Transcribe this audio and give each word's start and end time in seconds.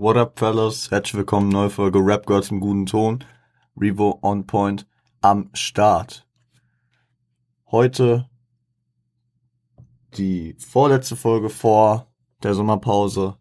What 0.00 0.16
up, 0.16 0.38
fellas? 0.38 0.90
Herzlich 0.90 1.12
willkommen, 1.12 1.50
neue 1.50 1.68
Folge 1.68 1.98
Rap 1.98 2.24
Girls 2.24 2.50
im 2.50 2.58
guten 2.58 2.86
Ton. 2.86 3.22
Revo 3.78 4.18
on 4.22 4.46
point 4.46 4.86
am 5.20 5.50
Start. 5.52 6.26
Heute 7.70 8.26
die 10.16 10.56
vorletzte 10.58 11.16
Folge 11.16 11.50
vor 11.50 12.06
der 12.42 12.54
Sommerpause. 12.54 13.36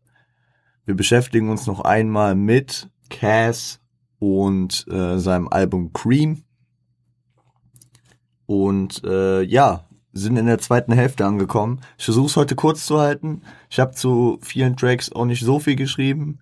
Wir 0.84 0.96
beschäftigen 0.96 1.50
uns 1.50 1.66
noch 1.66 1.80
einmal 1.80 2.36
mit 2.36 2.90
Cass 3.10 3.80
und 4.20 4.86
äh, 4.90 5.18
seinem 5.18 5.48
Album 5.48 5.94
Cream. 5.94 6.44
Und 8.48 9.02
äh, 9.06 9.44
ja, 9.44 9.88
sind 10.12 10.36
in 10.36 10.48
der 10.48 10.60
zweiten 10.60 10.92
Hälfte 10.92 11.26
angekommen. 11.26 11.80
Ich 11.98 12.04
versuche 12.04 12.26
es 12.26 12.36
heute 12.36 12.58
kurz 12.58 12.86
zu 12.86 13.00
halten. 13.00 13.44
Ich 13.70 13.80
habe 13.80 13.96
zu 13.96 14.40
vielen 14.42 14.76
Tracks 14.76 15.10
auch 15.10 15.24
nicht 15.24 15.46
so 15.46 15.60
viel 15.60 15.78
geschrieben, 15.78 16.40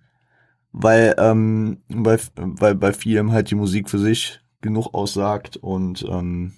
weil, 0.80 1.16
ähm, 1.18 1.82
weil, 1.88 2.20
weil 2.36 2.74
bei 2.76 2.92
vielem 2.92 3.32
halt 3.32 3.50
die 3.50 3.56
Musik 3.56 3.90
für 3.90 3.98
sich 3.98 4.40
genug 4.60 4.94
aussagt 4.94 5.56
und 5.56 6.04
ähm, 6.08 6.52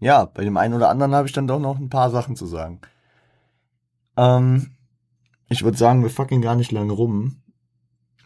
ja, 0.00 0.24
bei 0.24 0.44
dem 0.44 0.56
einen 0.56 0.74
oder 0.74 0.88
anderen 0.88 1.14
habe 1.14 1.28
ich 1.28 1.34
dann 1.34 1.46
doch 1.46 1.58
noch 1.58 1.78
ein 1.78 1.90
paar 1.90 2.10
Sachen 2.10 2.36
zu 2.36 2.46
sagen. 2.46 2.80
Ähm, 4.16 4.70
ich 5.48 5.62
würde 5.62 5.76
sagen, 5.76 6.02
wir 6.02 6.10
fucking 6.10 6.40
gar 6.40 6.56
nicht 6.56 6.72
lange 6.72 6.92
rum. 6.92 7.42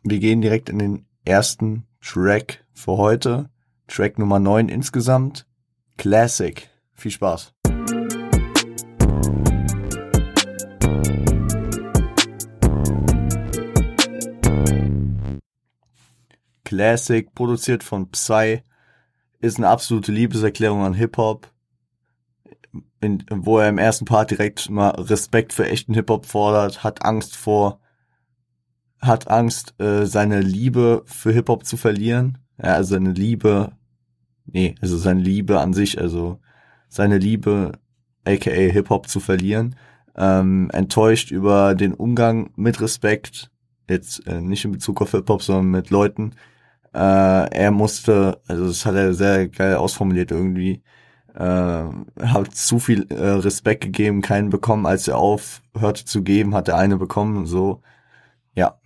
Wir 0.05 0.21
gehen 0.21 0.41
direkt 0.41 0.69
in 0.69 0.79
den 0.79 1.07
ersten 1.25 1.85
Track 2.01 2.65
für 2.73 2.97
heute. 2.97 3.51
Track 3.89 4.19
Nummer 4.19 4.39
9 4.39 4.69
insgesamt. 4.69 5.47
Classic. 5.97 6.69
Viel 6.95 7.11
Spaß. 7.11 7.55
Classic, 16.73 17.35
produziert 17.35 17.85
von 17.85 18.11
Psy, 18.13 18.63
ist 19.41 19.59
eine 19.59 19.69
absolute 19.69 20.11
Liebeserklärung 20.11 20.83
an 20.83 20.95
Hip-Hop, 20.95 21.53
wo 23.31 23.59
er 23.59 23.69
im 23.69 23.77
ersten 23.77 24.07
Part 24.07 24.31
direkt 24.31 24.71
mal 24.71 24.89
Respekt 24.93 25.53
für 25.53 25.69
echten 25.69 25.93
Hip-Hop 25.93 26.25
fordert, 26.25 26.83
hat 26.83 27.05
Angst 27.05 27.37
vor, 27.37 27.79
hat 29.03 29.29
Angst, 29.29 29.75
äh, 29.81 30.07
seine 30.07 30.41
Liebe 30.41 31.03
für 31.05 31.31
Hip-Hop 31.33 31.67
zu 31.67 31.77
verlieren, 31.77 32.39
ja, 32.57 32.73
also 32.77 32.95
seine 32.95 33.13
Liebe, 33.13 33.73
nee, 34.47 34.75
also 34.81 34.97
seine 34.97 35.21
Liebe 35.21 35.61
an 35.61 35.75
sich, 35.75 36.01
also 36.01 36.41
seine 36.89 37.19
Liebe, 37.19 37.73
aka 38.25 38.51
Hip-Hop 38.51 39.11
zu 39.11 39.21
verlieren, 39.21 39.77
ähm, 40.17 40.71
enttäuscht 40.73 41.33
über 41.33 41.75
den 41.75 41.93
Umgang 41.93 42.51
mit 42.57 42.81
Respekt, 42.81 43.51
jetzt 43.91 44.27
äh, 44.27 44.41
nicht 44.41 44.65
in 44.65 44.73
Bezug 44.73 45.03
auf 45.03 45.11
Hip-Hop, 45.11 45.43
sondern 45.43 45.67
mit 45.67 45.91
Leuten, 45.91 46.33
äh, 46.95 46.99
er 46.99 47.71
musste, 47.71 48.41
also 48.47 48.67
das 48.67 48.85
hat 48.87 48.95
er 48.95 49.15
sehr 49.15 49.49
geil 49.49 49.77
ausformuliert 49.77 50.31
irgendwie, 50.31 50.83
äh, 51.35 51.85
hat 52.21 52.55
zu 52.55 52.79
viel 52.79 53.07
äh, 53.11 53.29
Respekt 53.31 53.83
gegeben, 53.83 54.21
keinen 54.23 54.51
bekommen, 54.51 54.87
als 54.87 55.09
er 55.09 55.19
aufhörte 55.19 56.05
zu 56.05 56.23
geben, 56.23 56.55
hat 56.55 56.69
er 56.69 56.77
eine 56.77 56.99
bekommen, 56.99 57.47
so, 57.47 57.81
ja. 58.55 58.79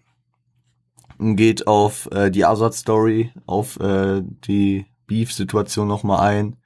Und 1.18 1.36
geht 1.36 1.66
auf 1.66 2.08
äh, 2.12 2.30
die 2.30 2.44
Azad-Story, 2.44 3.32
auf 3.46 3.80
äh, 3.80 4.22
die 4.22 4.86
Beef-Situation 5.06 5.88
nochmal 5.88 6.20
ein, 6.20 6.56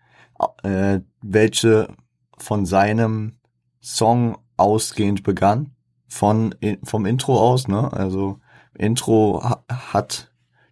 äh, 0.62 1.00
welche 1.22 1.88
von 2.36 2.66
seinem 2.66 3.38
Song 3.80 4.38
ausgehend 4.56 5.22
begann, 5.22 5.72
von 6.08 6.54
vom 6.82 7.06
Intro 7.06 7.38
aus, 7.38 7.68
ne, 7.68 7.92
also 7.92 8.40
Intro 8.76 9.42
ha 9.42 9.64
hat 9.68 10.29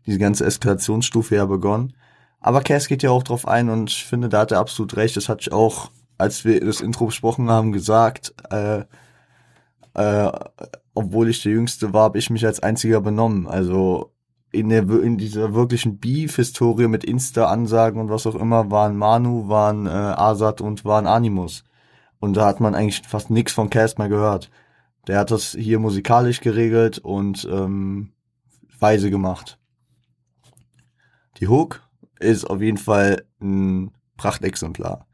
diese 0.09 0.19
ganze 0.19 0.47
Eskalationsstufe 0.47 1.37
ja 1.37 1.45
begonnen. 1.45 1.93
Aber 2.41 2.63
Cass 2.63 2.89
geht 2.89 3.03
ja 3.03 3.11
auch 3.11 3.23
drauf 3.23 3.47
ein 3.47 3.69
und 3.69 3.91
ich 3.91 4.05
finde, 4.05 4.31
da 4.31 4.41
hat 4.41 4.53
er 4.53 4.59
absolut 4.59 4.97
recht. 4.97 5.17
Das 5.17 5.29
hatte 5.29 5.43
ich 5.43 5.53
auch, 5.53 5.91
als 6.17 6.47
wir 6.47 6.65
das 6.65 6.81
Intro 6.81 7.07
besprochen 7.07 7.51
haben, 7.51 7.73
gesagt. 7.73 8.35
Äh, 8.51 8.85
äh, 9.95 10.33
obwohl 10.95 11.29
ich 11.29 11.43
der 11.43 11.53
Jüngste 11.53 11.93
war, 11.93 12.05
habe 12.05 12.19
ich 12.19 12.31
mich 12.31 12.47
als 12.47 12.61
einziger 12.61 13.03
benommen. 13.03 13.47
Also 13.47 14.13
in, 14.51 14.71
der, 14.71 14.89
in 14.89 15.19
dieser 15.19 15.53
wirklichen 15.53 15.99
Beef-Historie 15.99 16.89
mit 16.89 17.05
Insta-Ansagen 17.05 18.01
und 18.01 18.09
was 18.09 18.27
auch 18.27 18.35
immer 18.35 18.71
waren 18.71 18.97
Manu, 18.97 19.49
waren 19.49 19.87
äh, 19.87 19.91
Asad 19.91 20.63
und 20.63 20.87
waren 20.87 21.07
Animus. 21.07 21.65
Und 22.19 22.35
da 22.39 22.47
hat 22.47 22.61
man 22.61 22.75
eigentlich 22.75 23.03
fast 23.07 23.29
nichts 23.29 23.53
von 23.53 23.69
Cass 23.69 23.99
mehr 23.99 24.09
gehört. 24.09 24.51
Der 25.07 25.19
hat 25.19 25.31
das 25.31 25.53
hier 25.53 25.79
musikalisch 25.79 26.41
geregelt 26.41 26.99
und 26.99 27.47
ähm, 27.51 28.13
weise 28.79 29.11
gemacht. 29.11 29.59
Die 31.39 31.49
Hook 31.49 31.83
ist 32.19 32.45
auf 32.45 32.61
jeden 32.61 32.79
Fall 32.79 33.25
ein 33.41 33.93
Prachtexemplar. 34.17 35.07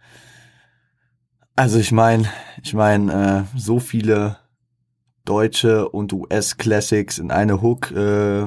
Also 1.56 1.78
ich 1.78 1.92
meine, 1.92 2.28
ich 2.62 2.74
meine, 2.74 3.46
äh, 3.54 3.58
so 3.58 3.78
viele 3.78 4.38
deutsche 5.24 5.88
und 5.88 6.12
US-Classics 6.12 7.18
in 7.18 7.30
eine 7.30 7.62
Hook 7.62 7.90
äh, 7.92 8.46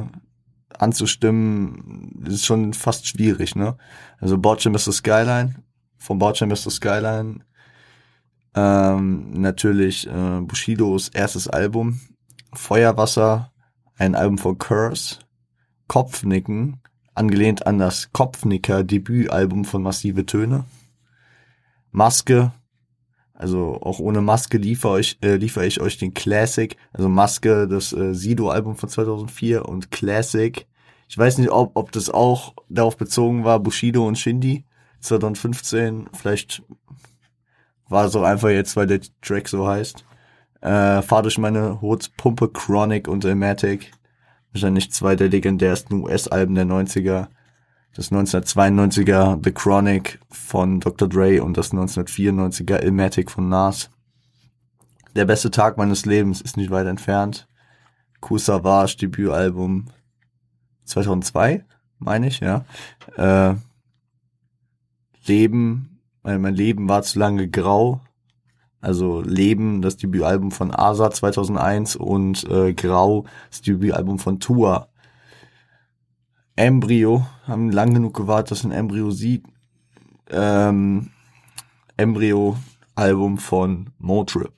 anzustimmen, 0.77 2.23
ist 2.27 2.45
schon 2.45 2.73
fast 2.73 3.07
schwierig, 3.07 3.55
ne? 3.55 3.77
Also 4.19 4.37
Botchem 4.37 4.73
Mr. 4.73 4.91
Skyline, 4.91 5.55
von 5.97 6.19
Botchem 6.19 6.49
Mr. 6.49 6.69
Skyline, 6.69 7.39
ähm, 8.55 9.31
natürlich 9.31 10.07
äh, 10.07 10.41
Bushidos 10.41 11.09
erstes 11.09 11.47
Album, 11.47 12.01
Feuerwasser, 12.53 13.51
ein 13.95 14.15
Album 14.15 14.37
von 14.37 14.57
Curse, 14.57 15.19
Kopfnicken, 15.87 16.81
angelehnt 17.17 17.67
an 17.67 17.77
das 17.77 18.11
Kopfnicker-Debütalbum 18.13 19.65
von 19.65 19.81
Massive 19.81 20.25
Töne. 20.25 20.65
Maske, 21.91 22.51
also 23.33 23.79
auch 23.81 23.99
ohne 23.99 24.21
Maske 24.21 24.57
liefere 24.57 24.99
ich, 24.99 25.17
äh, 25.23 25.35
liefere 25.35 25.65
ich 25.65 25.79
euch 25.79 25.97
den 25.97 26.13
Classic, 26.13 26.75
also 26.91 27.07
Maske, 27.07 27.67
das 27.67 27.93
äh, 27.93 28.13
Sido-Album 28.13 28.75
von 28.75 28.89
2004 28.89 29.65
und 29.65 29.91
Classic. 29.91 30.67
Ich 31.07 31.17
weiß 31.17 31.37
nicht, 31.37 31.51
ob, 31.51 31.71
ob 31.75 31.91
das 31.91 32.09
auch 32.09 32.53
darauf 32.67 32.97
bezogen 32.97 33.43
war, 33.43 33.59
Bushido 33.59 34.07
und 34.07 34.17
Shindy 34.17 34.65
2015. 35.01 36.09
Vielleicht 36.13 36.63
war 37.87 38.05
es 38.05 38.15
auch 38.15 38.23
einfach 38.23 38.49
jetzt, 38.49 38.75
weil 38.75 38.87
der 38.87 39.01
Track 39.21 39.47
so 39.47 39.67
heißt. 39.67 40.03
Äh, 40.61 41.01
fahr 41.03 41.21
durch 41.21 41.37
meine 41.37 41.79
Pumpe 42.17 42.49
Chronic 42.49 43.07
und 43.07 43.23
Ilmatic 43.23 43.91
wahrscheinlich 44.57 44.91
zwei 44.91 45.15
der 45.15 45.29
legendärsten 45.29 46.03
US-Alben 46.03 46.55
der 46.55 46.65
90er. 46.65 47.27
Das 47.95 48.11
1992er 48.11 49.39
The 49.43 49.51
Chronic 49.51 50.19
von 50.29 50.79
Dr. 50.79 51.07
Dre 51.07 51.43
und 51.43 51.57
das 51.57 51.71
1994er 51.71 52.81
Ilmatic 52.83 53.31
von 53.31 53.49
Nas. 53.49 53.89
Der 55.15 55.25
beste 55.25 55.51
Tag 55.51 55.77
meines 55.77 56.05
Lebens 56.05 56.41
ist 56.41 56.57
nicht 56.57 56.69
weit 56.69 56.87
entfernt. 56.87 57.47
Kusavage 58.19 58.97
Debütalbum 58.97 59.85
2002, 60.85 61.63
meine 61.99 62.27
ich, 62.27 62.39
ja. 62.39 62.65
Äh, 63.15 63.55
Leben, 65.25 65.99
mein 66.23 66.53
Leben 66.53 66.89
war 66.89 67.03
zu 67.03 67.19
lange 67.19 67.47
grau 67.47 68.01
also 68.81 69.21
Leben, 69.21 69.81
das 69.81 69.97
Debütalbum 69.97 70.51
von 70.51 70.73
Asa 70.73 71.09
2001 71.11 71.95
und 71.95 72.43
äh, 72.49 72.73
Grau, 72.73 73.25
das 73.49 73.61
Debütalbum 73.61 74.19
von 74.19 74.39
Tua. 74.39 74.89
Embryo, 76.55 77.25
haben 77.45 77.71
lang 77.71 77.93
genug 77.93 78.15
gewartet, 78.15 78.51
dass 78.51 78.63
ein 78.63 78.71
Embryo 78.71 79.11
sieht. 79.11 79.45
Ähm, 80.29 81.11
Embryo-Album 81.97 83.37
von 83.37 83.91
Motrip. 83.97 84.53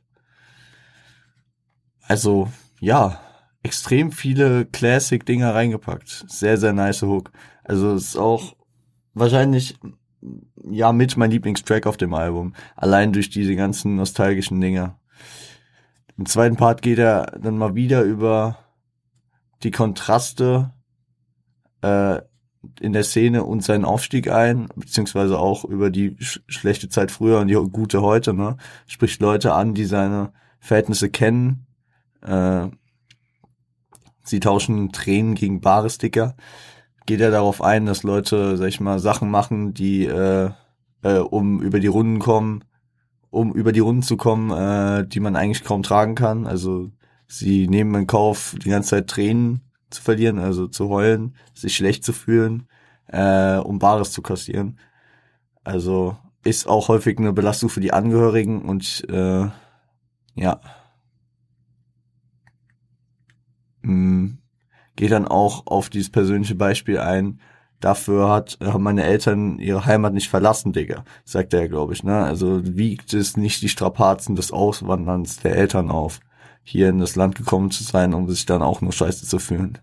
Also, 2.07 2.51
ja, 2.79 3.19
extrem 3.63 4.11
viele 4.11 4.65
Classic-Dinger 4.65 5.53
reingepackt. 5.53 6.25
Sehr, 6.27 6.57
sehr 6.57 6.73
nice 6.73 7.01
Hook. 7.03 7.31
Also, 7.63 7.93
es 7.93 8.09
ist 8.09 8.17
auch 8.17 8.55
wahrscheinlich 9.13 9.77
ja 10.69 10.91
mit 10.91 11.17
mein 11.17 11.31
Lieblingstrack 11.31 11.87
auf 11.87 11.97
dem 11.97 12.13
Album. 12.13 12.53
Allein 12.75 13.13
durch 13.13 13.29
diese 13.29 13.55
ganzen 13.55 13.95
nostalgischen 13.95 14.59
Dinge. 14.59 14.95
Im 16.17 16.25
zweiten 16.25 16.57
Part 16.57 16.81
geht 16.81 16.99
er 16.99 17.37
dann 17.41 17.57
mal 17.57 17.75
wieder 17.75 18.01
über 18.01 18.57
die 19.63 19.71
Kontraste 19.71 20.71
äh, 21.81 22.19
in 22.81 22.91
der 22.91 23.03
Szene 23.03 23.45
und 23.45 23.63
seinen 23.63 23.85
Aufstieg 23.85 24.29
ein, 24.29 24.67
beziehungsweise 24.75 25.39
auch 25.39 25.63
über 25.63 25.89
die 25.89 26.17
sch 26.19 26.41
schlechte 26.47 26.89
Zeit 26.89 27.11
früher 27.11 27.39
und 27.39 27.47
die 27.47 27.53
gute 27.53 28.01
heute, 28.01 28.33
ne? 28.33 28.57
Spricht 28.85 29.21
Leute 29.21 29.53
an, 29.53 29.73
die 29.73 29.85
seine 29.85 30.33
Verhältnisse 30.59 31.09
kennen. 31.09 31.67
Äh, 32.21 32.67
sie 34.23 34.41
tauschen 34.41 34.91
Tränen 34.91 35.35
gegen 35.35 35.61
bare 35.61 35.89
Sticker 35.89 36.35
geht 37.09 37.21
er 37.21 37.31
darauf 37.31 37.63
ein, 37.63 37.87
dass 37.87 38.03
Leute, 38.03 38.55
sag 38.55 38.67
ich 38.67 38.79
mal, 38.79 38.99
Sachen 38.99 39.31
machen, 39.31 39.73
die 39.73 40.05
äh, 40.05 40.51
äh, 41.01 41.17
um 41.17 41.59
über 41.59 41.79
die 41.79 41.87
Runden 41.87 42.19
kommen, 42.19 42.63
um 43.31 43.51
über 43.51 43.71
die 43.71 43.79
Runden 43.79 44.03
zu 44.03 44.15
kommen, 44.15 44.51
äh, 44.51 45.07
die 45.07 45.19
man 45.19 45.35
eigentlich 45.35 45.63
kaum 45.63 45.81
tragen 45.81 46.13
kann. 46.13 46.45
Also 46.45 46.91
sie 47.25 47.67
nehmen 47.67 47.95
in 47.95 48.05
Kauf, 48.05 48.55
die 48.63 48.69
ganze 48.69 48.91
Zeit 48.91 49.07
Tränen 49.07 49.61
zu 49.89 50.03
verlieren, 50.03 50.37
also 50.37 50.67
zu 50.67 50.89
heulen, 50.89 51.35
sich 51.55 51.75
schlecht 51.75 52.03
zu 52.03 52.13
fühlen, 52.13 52.67
äh, 53.07 53.57
um 53.57 53.79
Bares 53.79 54.11
zu 54.11 54.21
kassieren. 54.21 54.77
Also 55.63 56.15
ist 56.43 56.67
auch 56.67 56.89
häufig 56.89 57.17
eine 57.17 57.33
Belastung 57.33 57.69
für 57.69 57.81
die 57.81 57.91
Angehörigen 57.91 58.61
und 58.61 59.03
äh, 59.09 59.47
ja. 60.35 60.61
Hm, 63.81 64.37
geht 64.99 65.13
dann 65.13 65.29
auch 65.29 65.65
auf 65.65 65.89
dieses 65.89 66.09
persönliche 66.09 66.55
Beispiel 66.55 66.99
ein. 66.99 67.39
Dafür 67.79 68.29
hat, 68.29 68.57
haben 68.61 68.83
meine 68.83 69.05
Eltern 69.05 69.57
ihre 69.57 69.85
Heimat 69.85 70.13
nicht 70.13 70.27
verlassen, 70.27 70.73
Digga, 70.73 71.05
sagt 71.23 71.53
er, 71.53 71.69
glaube 71.69 71.93
ich. 71.93 72.03
Ne? 72.03 72.21
Also 72.21 72.59
wiegt 72.65 73.13
es 73.13 73.37
nicht 73.37 73.61
die 73.61 73.69
Strapazen 73.69 74.35
des 74.35 74.51
Auswanderns 74.51 75.37
der 75.37 75.55
Eltern 75.55 75.89
auf, 75.89 76.19
hier 76.63 76.89
in 76.89 76.99
das 76.99 77.15
Land 77.15 77.35
gekommen 77.35 77.71
zu 77.71 77.85
sein, 77.85 78.13
um 78.13 78.27
sich 78.27 78.45
dann 78.45 78.61
auch 78.61 78.81
nur 78.81 78.91
scheiße 78.91 79.25
zu 79.25 79.39
fühlen. 79.39 79.77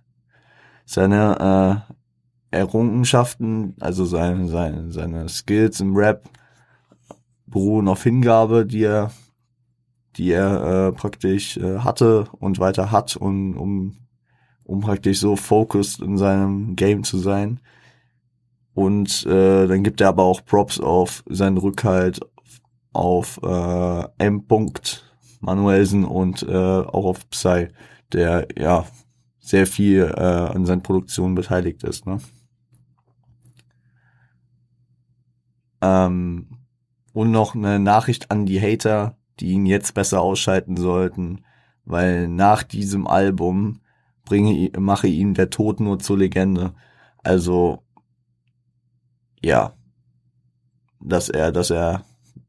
Seine 0.85 1.87
äh, 2.53 2.59
Errungenschaften, 2.59 3.75
also 3.81 4.05
seine, 4.05 4.49
seine, 4.49 4.93
seine 4.93 5.31
Skills 5.31 5.81
im 5.81 5.97
Rap 5.97 6.29
beruhen 7.47 7.89
auf 7.89 8.03
Hingabe, 8.03 8.67
die 8.67 8.85
er, 8.85 9.13
die 10.17 10.33
er 10.33 10.89
äh, 10.89 10.93
praktisch 10.93 11.57
äh, 11.57 11.79
hatte 11.79 12.27
und 12.39 12.59
weiter 12.59 12.91
hat, 12.91 13.17
und, 13.17 13.57
um, 13.57 13.97
um 14.67 14.81
praktisch 14.81 15.21
so 15.21 15.37
focused 15.37 16.01
in 16.01 16.19
seinem 16.19 16.77
Game 16.77 17.05
zu 17.05 17.19
sein. 17.19 17.61
Und 18.75 19.25
äh, 19.27 19.67
dann 19.67 19.83
gibt 19.85 20.01
er 20.01 20.09
aber 20.09 20.25
auch 20.25 20.45
Props 20.45 20.81
auf 20.81 21.23
seinen 21.29 21.57
Rückhalt, 21.57 22.21
auf 22.93 23.41
äh, 23.43 24.05
M. 24.19 24.45
Manuelsen 25.41 26.05
und 26.05 26.43
äh, 26.43 26.53
auch 26.53 27.05
auf 27.05 27.29
Psy, 27.31 27.69
der 28.13 28.49
ja 28.57 28.87
sehr 29.39 29.67
viel 29.67 30.13
äh, 30.17 30.21
an 30.21 30.67
seinen 30.67 30.83
Produktionen 30.83 31.35
beteiligt 31.35 31.85
ist. 31.85 32.07
Ne? 32.07 32.19
Ähm, 35.81 36.49
und 37.13 37.31
noch 37.31 37.55
eine 37.55 37.79
Nachricht 37.79 38.31
an 38.31 38.45
die 38.45 38.61
Hater, 38.61 39.17
die 39.39 39.53
ihn 39.53 39.67
jetzt 39.67 39.95
besser 39.95 40.21
ausschalten 40.21 40.77
sollten, 40.77 41.45
weil 41.85 42.29
nach 42.29 42.63
diesem 42.63 43.07
Album 43.07 43.81
bringe, 44.27 44.71
mache 44.79 45.07
ihn 45.07 45.33
der 45.33 45.49
Tod 45.49 45.81
nur 45.81 45.99
zur 45.99 46.19
Legende. 46.19 46.75
Also 47.23 47.83
ja, 49.43 49.73
dass 51.01 51.31
er, 51.31 51.53
dass 51.53 51.71
er 51.71 52.05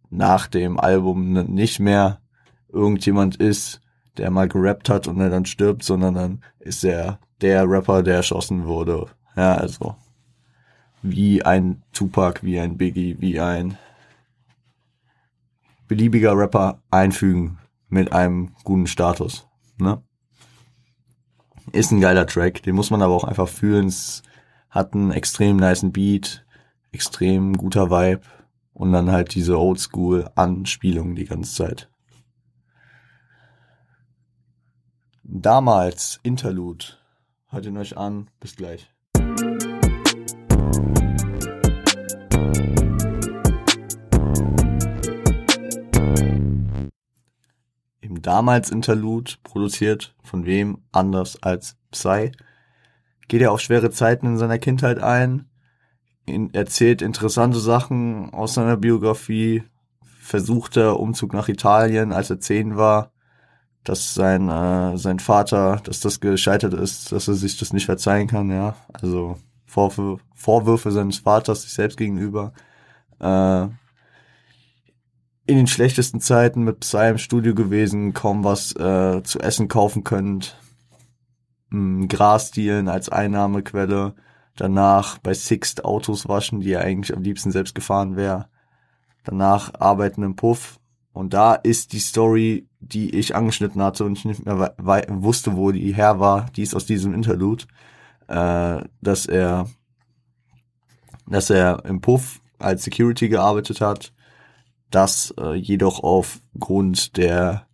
nach 0.10 0.48
dem 0.48 0.80
Album 0.80 1.34
nicht 1.34 1.80
mehr 1.80 2.20
irgendjemand 2.68 3.38
ist, 3.38 3.82
der 4.18 4.32
mal 4.32 4.48
gerappt 4.48 4.90
hat 4.90 5.08
und 5.08 5.22
er 5.22 5.30
dann 5.30 5.46
stirbt, 5.46 5.84
sondern 5.84 6.16
dann 6.16 6.44
ist 6.60 6.84
er 6.84 7.20
der 7.42 7.70
Rapper, 7.70 8.04
der 8.04 8.16
erschossen 8.16 8.66
wurde. 8.66 9.08
Ja, 9.36 9.56
also 9.56 9.96
wie 11.02 11.44
ein 11.44 11.84
Tupac, 11.94 12.44
wie 12.44 12.60
ein 12.60 12.78
Biggie, 12.78 13.18
wie 13.20 13.40
ein 13.40 13.78
beliebiger 15.88 16.36
Rapper 16.36 16.82
einfügen 16.90 17.60
mit 17.90 18.12
einem 18.12 18.54
guten 18.64 18.88
Status. 18.88 19.48
Ne? 19.78 20.02
Ist 21.72 21.92
ein 21.92 22.02
geiler 22.02 22.26
Track, 22.26 22.64
den 22.64 22.76
muss 22.76 22.90
man 22.92 23.02
aber 23.02 23.14
auch 23.14 23.24
einfach 23.24 23.48
fühlen. 23.48 23.88
Es 23.88 24.24
hat 24.70 24.94
einen 24.94 25.12
extrem 25.12 25.58
niceen 25.58 25.92
Beat, 25.92 26.46
extrem 26.92 27.54
guter 27.58 27.90
Vibe 27.90 28.22
und 28.74 28.94
dann 28.94 29.12
halt 29.12 29.36
diese 29.36 29.60
Oldschool-Anspielung 29.60 31.16
die 31.16 31.26
ganze 31.26 31.54
Zeit. 31.54 31.90
Damals 35.24 36.20
Interlude. 36.24 36.86
Hört 37.50 37.66
ihn 37.66 37.78
euch 37.78 37.98
an. 37.98 38.30
Bis 38.40 38.56
gleich. 38.56 38.90
Damals 48.38 48.70
Interlude, 48.70 49.32
produziert 49.42 50.14
von 50.22 50.46
wem 50.46 50.78
anders 50.92 51.42
als 51.42 51.76
Psy, 51.90 52.32
geht 53.28 53.42
er 53.42 53.52
auf 53.52 53.62
schwere 53.62 53.90
Zeiten 53.90 54.28
in 54.28 54.38
seiner 54.38 54.60
Kindheit 54.60 55.00
ein, 55.00 55.50
erzählt 56.54 57.02
interessante 57.02 57.58
Sachen 57.58 58.32
aus 58.34 58.54
seiner 58.54 58.78
Biografie, 58.78 59.64
versucht 60.20 60.76
der 60.76 61.00
Umzug 61.00 61.34
nach 61.34 61.50
Italien, 61.50 62.12
als 62.12 62.30
er 62.30 62.40
zehn 62.40 62.78
war, 62.78 63.12
dass 63.84 64.14
sein, 64.14 64.50
äh, 64.50 64.98
sein 65.00 65.18
Vater, 65.18 65.82
dass 65.84 66.00
das 66.02 66.20
gescheitert 66.20 66.76
ist, 66.76 67.12
dass 67.12 67.28
er 67.28 67.34
sich 67.34 67.58
das 67.58 67.74
nicht 67.74 67.88
verzeihen 67.88 68.28
kann, 68.28 68.52
ja. 68.52 68.76
Also 68.94 69.38
Vorwürfe, 69.66 70.24
Vorwürfe 70.36 70.92
seines 70.92 71.18
Vaters 71.18 71.64
sich 71.64 71.74
selbst 71.74 71.98
gegenüber. 71.98 72.54
Äh, 73.20 73.68
in 75.48 75.56
den 75.56 75.68
schlechtesten 75.68 76.20
Zeiten 76.20 76.64
mit 76.64 76.82
Psy 76.82 77.10
im 77.10 77.18
Studio 77.18 77.56
gewesen, 77.56 78.14
kaum 78.14 78.44
was 78.44 78.76
äh, 78.76 79.24
zu 79.24 79.40
essen 79.40 79.70
kaufen 79.70 80.04
könnt. 80.04 80.60
Gras 81.72 82.52
dealen 82.52 82.90
als 82.90 83.10
Einnahmequelle. 83.10 84.14
Danach 84.56 85.18
bei 85.20 85.34
Sixt 85.34 85.86
Autos 85.86 86.28
waschen, 86.28 86.60
die 86.60 86.72
er 86.72 86.82
eigentlich 86.82 87.16
am 87.16 87.24
liebsten 87.24 87.52
selbst 87.52 87.76
gefahren 87.76 88.16
wäre, 88.16 88.48
danach 89.24 89.74
arbeiten 89.80 90.24
im 90.24 90.36
Puff. 90.36 90.80
Und 91.14 91.34
da 91.34 91.54
ist 91.54 91.94
die 91.94 92.00
Story, 92.00 92.68
die 92.80 93.16
ich 93.16 93.36
angeschnitten 93.36 93.82
hatte 93.82 94.04
und 94.04 94.18
ich 94.18 94.26
nicht 94.26 94.46
mehr 94.46 94.74
wusste, 95.10 95.56
wo 95.56 95.72
die 95.72 95.94
her 95.94 96.20
war, 96.20 96.48
die 96.56 96.64
ist 96.64 96.76
aus 96.76 96.86
diesem 96.86 97.14
Interlude, 97.14 97.66
äh, 98.28 98.84
dass 99.02 99.26
er, 99.28 99.68
dass 101.28 101.50
er 101.50 101.86
im 101.86 102.02
Puff 102.02 102.42
als 102.60 102.84
Security 102.84 103.30
gearbeitet 103.30 103.82
hat, 103.82 104.12
das 104.90 105.34
äh, 105.40 105.54
jedoch 105.54 106.04
aufgrund 106.04 107.18
der 107.18 107.68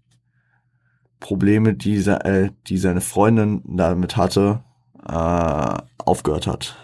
Probleme, 1.19 1.73
die, 1.73 1.97
äh, 1.97 2.51
die 2.67 2.77
seine 2.77 3.01
Freundin 3.01 3.61
damit 3.65 4.17
hatte, 4.17 4.63
äh, 5.07 5.77
aufgehört 5.97 6.47
hat. 6.47 6.75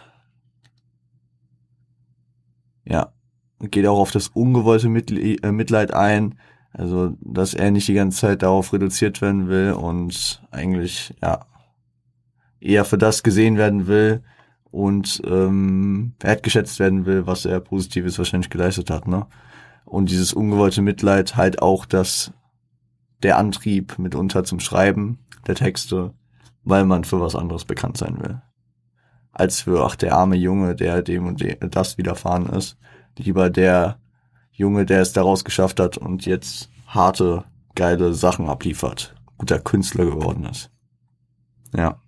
Ja, 2.86 3.12
geht 3.60 3.86
auch 3.86 4.00
auf 4.00 4.12
das 4.12 4.30
ungewollte 4.30 4.88
äh, 4.88 5.52
Mitleid 5.52 5.94
ein, 5.94 6.40
also 6.72 7.16
dass 7.22 7.54
er 7.54 7.72
nicht 7.72 7.88
die 7.88 7.94
ganze 7.94 8.20
Zeit 8.20 8.42
darauf 8.44 8.72
reduziert 8.74 9.22
werden 9.22 9.50
will 9.50 9.74
und 9.74 10.42
eigentlich 10.52 11.14
ja 11.22 11.46
eher 12.62 12.86
für 12.86 12.98
das 12.98 13.24
gesehen 13.24 13.58
werden 13.58 13.88
will 13.88 14.24
und 14.72 15.22
ähm, 15.26 16.14
wertgeschätzt 16.20 16.80
werden 16.80 17.06
will, 17.06 17.26
was 17.26 17.46
er 17.46 17.60
Positives 17.60 18.18
wahrscheinlich 18.18 18.50
geleistet 18.50 18.90
hat, 18.90 19.08
ne? 19.08 19.26
Und 19.90 20.10
dieses 20.10 20.34
ungewollte 20.34 20.82
Mitleid 20.82 21.36
halt 21.36 21.62
auch 21.62 21.86
das 21.86 22.32
der 23.24 23.38
Antrieb 23.38 24.00
mitunter 24.00 24.44
zum 24.44 24.60
Schreiben 24.60 25.20
der 25.46 25.56
Texte 25.56 26.14
weil 26.64 26.86
man 26.86 27.04
für 27.04 27.20
was 27.20 27.36
anderes 27.36 27.66
bekannt 27.66 27.98
sein 27.98 28.20
will. 28.22 28.42
Als 29.32 29.62
für, 29.62 29.86
ach, 29.86 29.96
der 29.96 30.16
arme 30.16 30.36
Junge, 30.36 30.76
der 30.76 31.02
dem 31.02 31.28
und 31.28 31.42
dem, 31.42 31.58
das 31.72 31.98
widerfahren 31.98 32.48
ist. 32.48 32.78
Lieber 33.18 33.50
der 33.50 34.00
Junge, 34.52 34.86
der 34.86 35.02
es 35.02 35.14
daraus 35.14 35.44
geschafft 35.44 35.80
hat 35.80 35.98
und 35.98 36.26
jetzt 36.26 36.70
harte, 36.88 37.44
geile 37.76 38.14
Sachen 38.14 38.48
abliefert. 38.48 39.16
Guter 39.38 39.60
Künstler 39.60 40.06
geworden 40.06 40.46
ist. 40.46 40.70
Ja. 41.76 42.02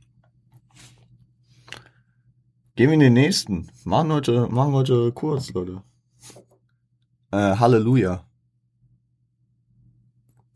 Gehen 2.75 2.89
wir 2.89 2.93
in 2.93 2.99
den 2.99 3.13
nächsten. 3.13 3.69
Machen 3.83 4.11
heute, 4.11 4.47
machen 4.47 4.73
heute 4.73 5.11
kurz, 5.11 5.53
Leute. 5.53 5.81
Äh, 7.31 7.55
Halleluja. 7.57 8.25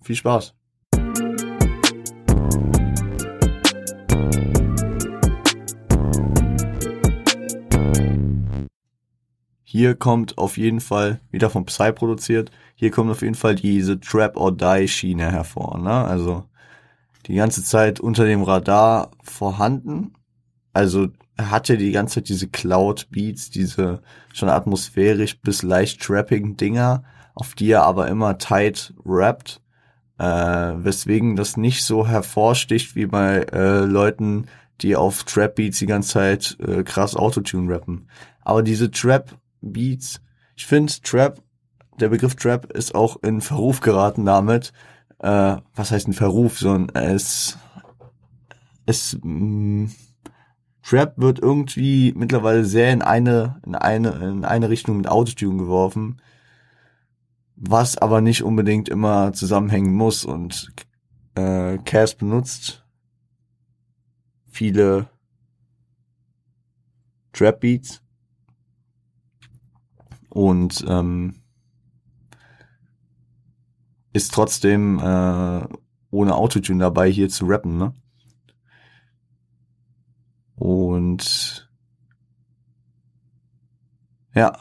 Viel 0.01 0.15
Spaß. 0.15 0.53
Hier 9.63 9.95
kommt 9.95 10.37
auf 10.37 10.57
jeden 10.57 10.79
Fall, 10.79 11.19
wieder 11.31 11.49
von 11.49 11.65
Psy 11.65 11.91
produziert, 11.91 12.49
hier 12.75 12.91
kommt 12.91 13.11
auf 13.11 13.21
jeden 13.21 13.35
Fall 13.35 13.55
diese 13.55 13.99
Trap 13.99 14.37
or 14.37 14.51
Die 14.51 14.87
Schiene 14.87 15.31
hervor, 15.31 15.77
ne? 15.79 16.05
Also, 16.05 16.45
die 17.25 17.35
ganze 17.35 17.63
Zeit 17.63 17.99
unter 17.99 18.25
dem 18.25 18.43
Radar 18.43 19.11
vorhanden. 19.23 20.13
Also, 20.71 21.07
hatte 21.37 21.77
die 21.77 21.91
ganze 21.91 22.15
Zeit 22.15 22.29
diese 22.29 22.47
Cloud 22.47 23.09
Beats, 23.11 23.49
diese 23.49 24.01
schon 24.33 24.49
atmosphärisch 24.49 25.39
bis 25.41 25.63
leicht 25.63 26.01
trapping 26.01 26.57
Dinger, 26.57 27.03
auf 27.33 27.55
die 27.55 27.71
er 27.71 27.83
aber 27.83 28.07
immer 28.07 28.37
tight 28.37 28.93
rappt, 29.05 29.61
äh, 30.17 30.23
weswegen 30.23 31.35
das 31.35 31.57
nicht 31.57 31.83
so 31.83 32.07
hervorsticht 32.07 32.95
wie 32.95 33.05
bei 33.05 33.45
äh, 33.51 33.83
Leuten, 33.83 34.47
die 34.81 34.95
auf 34.95 35.23
Trap 35.23 35.55
Beats 35.55 35.79
die 35.79 35.85
ganze 35.85 36.09
Zeit 36.09 36.57
äh, 36.59 36.83
krass 36.83 37.15
Autotune 37.15 37.73
rappen. 37.73 38.07
Aber 38.41 38.63
diese 38.63 38.91
Trap 38.91 39.37
Beats. 39.61 40.21
Ich 40.55 40.65
finde 40.65 40.93
Trap, 41.03 41.41
der 41.99 42.09
Begriff 42.09 42.35
Trap 42.35 42.71
ist 42.73 42.95
auch 42.95 43.21
in 43.23 43.41
Verruf 43.41 43.81
geraten 43.81 44.25
damit. 44.25 44.73
Äh, 45.19 45.57
was 45.75 45.91
heißt 45.91 46.07
ein 46.07 46.13
Verruf? 46.13 46.59
So 46.59 46.71
ein, 46.71 46.89
es, 46.93 47.57
es, 48.85 49.17
mh, 49.21 49.89
Trap 50.85 51.17
wird 51.17 51.39
irgendwie 51.39 52.13
mittlerweile 52.15 52.63
sehr 52.63 52.93
in 52.93 53.01
eine, 53.01 53.59
in 53.65 53.73
eine, 53.73 54.09
in 54.11 54.45
eine 54.45 54.69
Richtung 54.69 54.97
mit 54.97 55.07
Autotune 55.07 55.57
geworfen, 55.57 56.21
was 57.55 57.97
aber 57.97 58.21
nicht 58.21 58.43
unbedingt 58.43 58.87
immer 58.87 59.33
zusammenhängen 59.33 59.95
muss 59.95 60.25
und 60.25 60.71
äh, 61.33 61.79
Cass 61.79 62.13
benutzt 62.13 62.85
viele 64.45 65.09
Trap 67.33 67.61
Beats 67.61 68.03
und 70.29 70.85
ähm, 70.87 71.41
ist 74.13 74.33
trotzdem 74.33 74.99
äh, 74.99 75.67
ohne 76.11 76.35
Autotune 76.35 76.79
dabei 76.79 77.09
hier 77.09 77.27
zu 77.29 77.47
rappen, 77.47 77.77
ne? 77.79 77.95
Und 80.55 81.69
ja. 84.33 84.57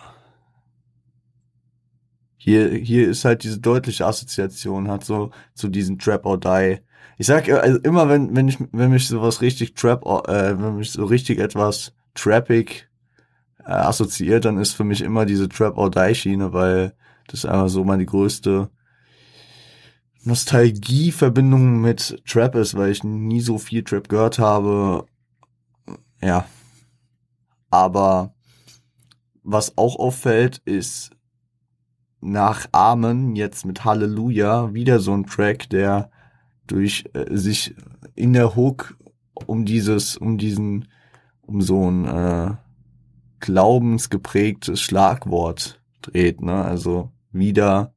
Hier, 2.37 2.71
hier 2.75 3.09
ist 3.09 3.25
halt 3.25 3.43
diese 3.43 3.59
deutliche 3.59 4.07
Assoziation, 4.07 4.89
hat 4.89 5.05
so 5.05 5.31
zu 5.55 5.69
diesen 5.69 5.99
Trap 5.99 6.27
or 6.27 6.39
Die. 6.39 6.81
Ich 7.17 7.27
sag 7.27 7.49
also 7.49 7.79
immer, 7.79 8.09
wenn, 8.09 8.37
wenn 8.37 8.49
ich, 8.49 8.59
wenn 8.73 8.91
mich 8.91 9.09
sowas 9.09 9.41
richtig 9.41 9.75
Trap, 9.75 10.05
äh, 10.29 10.61
wenn 10.61 10.77
mich 10.77 10.91
so 10.93 11.05
richtig 11.05 11.39
etwas 11.39 11.95
Trappig 12.15 12.89
äh, 13.61 13.71
assoziiert, 13.71 14.45
dann 14.45 14.59
ist 14.59 14.73
für 14.73 14.85
mich 14.85 15.01
immer 15.01 15.25
diese 15.25 15.49
Trap 15.49 15.79
or 15.79 15.91
Die 15.91 16.15
Schiene, 16.15 16.53
weil 16.53 16.95
das 17.29 17.47
einfach 17.47 17.69
so 17.69 17.85
meine 17.85 18.05
größte 18.05 18.69
Nostalgieverbindung 20.25 21.81
mit 21.81 22.23
Trap 22.27 22.55
ist, 22.57 22.77
weil 22.77 22.91
ich 22.91 23.05
nie 23.05 23.41
so 23.41 23.59
viel 23.59 23.85
Trap 23.85 24.09
gehört 24.09 24.39
habe. 24.39 25.07
Ja. 26.25 26.47
Aber 27.71 28.35
was 29.43 29.77
auch 29.77 29.97
auffällt, 29.97 30.63
ist 30.65 31.11
nach 32.21 32.67
Amen 32.73 33.37
jetzt 33.37 33.67
mit 33.67 33.85
Halleluja 33.85 34.73
wieder 34.73 35.01
so 35.01 35.13
ein 35.13 35.27
Track, 35.27 35.69
der 35.69 36.11
durch 36.67 37.05
äh, 37.13 37.37
sich 37.37 37.75
in 38.15 38.33
der 38.33 38.57
Hook 38.57 38.97
um 39.47 39.67
dieses, 39.67 40.17
um 40.17 40.39
diesen, 40.39 40.89
um 41.43 41.61
so 41.61 41.91
ein 41.91 42.07
äh, 42.07 42.55
glaubensgeprägtes 43.41 44.81
Schlagwort 44.81 45.83
dreht, 46.01 46.41
ne? 46.41 46.65
Also 46.65 47.13
wieder, 47.33 47.93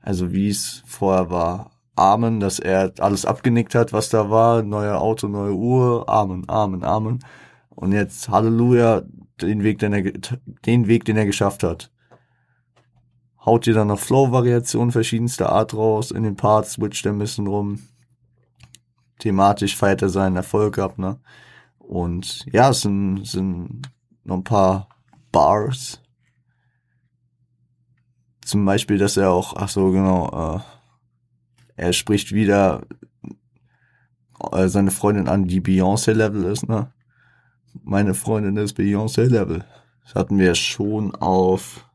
also 0.00 0.32
wie 0.32 0.50
es 0.50 0.84
vorher 0.86 1.30
war. 1.30 1.72
Amen, 1.96 2.38
dass 2.38 2.60
er 2.60 2.92
alles 3.00 3.24
abgenickt 3.24 3.74
hat, 3.74 3.92
was 3.92 4.08
da 4.08 4.30
war, 4.30 4.62
neue 4.62 4.96
Auto, 4.98 5.26
neue 5.26 5.54
Uhr, 5.54 6.08
Amen, 6.08 6.48
Amen, 6.48 6.84
Amen. 6.84 7.18
Und 7.78 7.92
jetzt 7.92 8.28
Halleluja, 8.28 9.02
den 9.40 9.62
Weg, 9.62 9.78
den 9.78 9.92
er, 9.92 10.02
den 10.02 10.88
Weg, 10.88 11.04
den 11.04 11.16
er 11.16 11.26
geschafft 11.26 11.62
hat. 11.62 11.92
Haut 13.46 13.66
dir 13.66 13.74
dann 13.74 13.86
noch 13.86 14.00
Flow-Variationen 14.00 14.90
verschiedenster 14.90 15.52
Art 15.52 15.74
raus, 15.74 16.10
in 16.10 16.24
den 16.24 16.34
Parts 16.34 16.72
switcht 16.72 17.06
er 17.06 17.12
ein 17.12 17.20
bisschen 17.20 17.46
rum. 17.46 17.78
Thematisch 19.20 19.76
feiert 19.76 20.02
er 20.02 20.08
seinen 20.08 20.34
Erfolg 20.34 20.76
ab, 20.80 20.98
ne? 20.98 21.20
Und 21.78 22.44
ja, 22.52 22.70
es 22.70 22.80
sind, 22.80 23.24
sind 23.24 23.82
noch 24.24 24.38
ein 24.38 24.44
paar 24.44 24.88
Bars. 25.30 26.02
Zum 28.44 28.64
Beispiel, 28.64 28.98
dass 28.98 29.16
er 29.16 29.30
auch, 29.30 29.54
ach 29.56 29.68
so, 29.68 29.92
genau, 29.92 30.56
äh, 30.56 30.60
er 31.76 31.92
spricht 31.92 32.32
wieder 32.32 32.82
äh, 34.50 34.66
seine 34.66 34.90
Freundin 34.90 35.28
an, 35.28 35.44
die 35.44 35.60
Beyoncé-Level 35.60 36.42
ist, 36.42 36.68
ne? 36.68 36.92
Meine 37.84 38.14
Freundin 38.14 38.56
ist 38.56 38.76
Beyoncé-Level. 38.78 39.64
Das 40.04 40.14
hatten 40.14 40.38
wir 40.38 40.54
schon 40.54 41.14
auf 41.14 41.88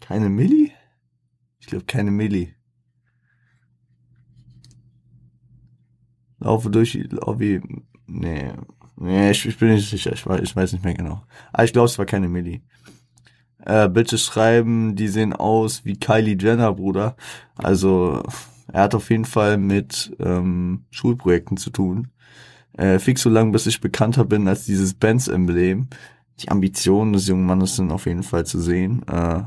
keine 0.00 0.28
Milli? 0.28 0.72
Ich 1.60 1.66
glaube 1.66 1.84
keine 1.84 2.10
Milli. 2.10 2.54
Laufe 6.38 6.70
durch, 6.70 6.94
laufe, 7.10 7.60
nee, 8.06 8.52
nee, 8.96 9.30
ich, 9.30 9.44
ich 9.44 9.58
bin 9.58 9.70
nicht 9.70 9.90
sicher, 9.90 10.12
ich 10.12 10.26
weiß, 10.26 10.40
ich 10.40 10.54
weiß 10.54 10.72
nicht 10.72 10.84
mehr 10.84 10.94
genau. 10.94 11.24
Aber 11.52 11.64
ich 11.64 11.72
glaube, 11.72 11.86
es 11.86 11.98
war 11.98 12.06
keine 12.06 12.28
Milli. 12.28 12.62
Äh, 13.64 13.88
bitte 13.88 14.16
schreiben, 14.18 14.94
die 14.96 15.08
sehen 15.08 15.32
aus 15.32 15.84
wie 15.84 15.98
Kylie 15.98 16.36
Jenner, 16.38 16.72
Bruder. 16.72 17.16
Also, 17.56 18.22
er 18.72 18.82
hat 18.82 18.94
auf 18.94 19.10
jeden 19.10 19.24
Fall 19.24 19.58
mit 19.58 20.16
ähm, 20.20 20.84
Schulprojekten 20.90 21.56
zu 21.56 21.70
tun. 21.70 22.08
Äh, 22.76 22.98
fix 22.98 23.22
so 23.22 23.30
lang, 23.30 23.52
bis 23.52 23.66
ich 23.66 23.80
bekannter 23.80 24.24
bin 24.24 24.46
als 24.48 24.64
dieses 24.64 24.94
Benz-Emblem. 24.94 25.88
Die 26.40 26.50
Ambitionen 26.50 27.12
des 27.12 27.26
jungen 27.26 27.46
Mannes 27.46 27.76
sind 27.76 27.90
auf 27.90 28.06
jeden 28.06 28.22
Fall 28.22 28.46
zu 28.46 28.60
sehen. 28.60 29.02
Äh, 29.08 29.42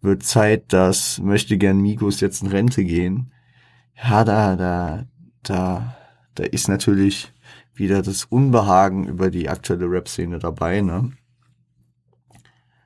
wird 0.00 0.22
Zeit, 0.22 0.72
dass 0.72 1.18
möchte 1.18 1.58
gern 1.58 1.78
Migos 1.78 2.20
jetzt 2.20 2.42
in 2.42 2.48
Rente 2.48 2.84
gehen. 2.84 3.32
Ja, 3.94 4.24
da, 4.24 4.56
da, 4.56 5.04
da 5.42 5.96
da 6.40 6.44
ist 6.44 6.68
natürlich 6.68 7.32
wieder 7.74 8.00
das 8.02 8.24
Unbehagen 8.24 9.06
über 9.06 9.30
die 9.30 9.48
aktuelle 9.48 9.90
Rap-Szene 9.90 10.38
dabei, 10.38 10.80
ne? 10.80 11.12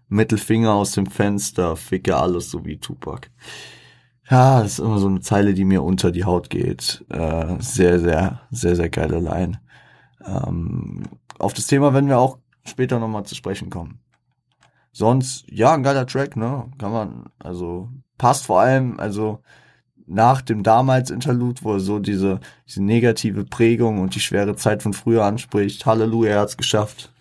Mittelfinger 0.08 0.72
aus 0.72 0.92
dem 0.92 1.06
Fenster, 1.06 1.76
ficke 1.76 2.16
alles 2.16 2.50
so 2.50 2.64
wie 2.64 2.78
Tupac. 2.78 3.28
Ja, 4.30 4.62
das 4.62 4.74
ist 4.74 4.78
immer 4.78 4.98
so 4.98 5.06
eine 5.06 5.20
Zeile, 5.20 5.52
die 5.52 5.64
mir 5.64 5.82
unter 5.82 6.10
die 6.10 6.24
Haut 6.24 6.48
geht. 6.48 7.04
Äh, 7.10 7.56
sehr, 7.60 8.00
sehr, 8.00 8.40
sehr, 8.50 8.74
sehr 8.76 8.88
geile 8.88 9.20
Line. 9.20 9.60
Ähm, 10.24 11.02
auf 11.38 11.52
das 11.52 11.66
Thema 11.66 11.92
werden 11.92 12.08
wir 12.08 12.18
auch 12.18 12.38
später 12.64 12.98
nochmal 12.98 13.26
zu 13.26 13.34
sprechen 13.34 13.68
kommen. 13.68 14.00
Sonst, 14.92 15.44
ja, 15.50 15.74
ein 15.74 15.82
geiler 15.82 16.06
Track, 16.06 16.36
ne? 16.36 16.70
Kann 16.78 16.92
man, 16.92 17.24
also 17.38 17.90
passt 18.16 18.46
vor 18.46 18.60
allem, 18.60 18.98
also 18.98 19.40
nach 20.06 20.40
dem 20.40 20.62
damals 20.62 21.10
Interlude, 21.10 21.62
wo 21.62 21.74
er 21.74 21.80
so 21.80 21.98
diese, 21.98 22.40
diese 22.66 22.82
negative 22.82 23.44
Prägung 23.44 24.00
und 24.00 24.14
die 24.14 24.20
schwere 24.20 24.56
Zeit 24.56 24.82
von 24.82 24.92
früher 24.92 25.24
anspricht. 25.24 25.84
Halleluja, 25.84 26.32
er 26.32 26.40
hat's 26.40 26.56
geschafft. 26.56 27.12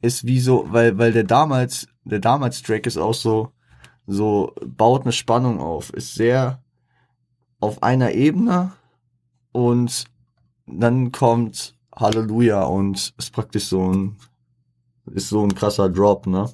Ist 0.00 0.26
wie 0.26 0.40
so, 0.40 0.66
weil, 0.68 0.98
weil 0.98 1.12
der 1.12 1.24
damals, 1.24 1.86
der 2.04 2.18
damals 2.18 2.62
Track 2.62 2.86
ist 2.86 2.98
auch 2.98 3.14
so, 3.14 3.53
so, 4.06 4.54
baut 4.64 5.02
eine 5.02 5.12
Spannung 5.12 5.60
auf, 5.60 5.90
ist 5.90 6.14
sehr 6.14 6.62
auf 7.60 7.82
einer 7.82 8.12
Ebene 8.12 8.72
und 9.52 10.04
dann 10.66 11.12
kommt 11.12 11.74
Halleluja 11.94 12.62
und 12.64 13.14
ist 13.16 13.32
praktisch 13.32 13.66
so 13.66 13.92
ein, 13.92 14.16
ist 15.06 15.28
so 15.28 15.42
ein 15.42 15.54
krasser 15.54 15.88
Drop, 15.88 16.26
ne? 16.26 16.50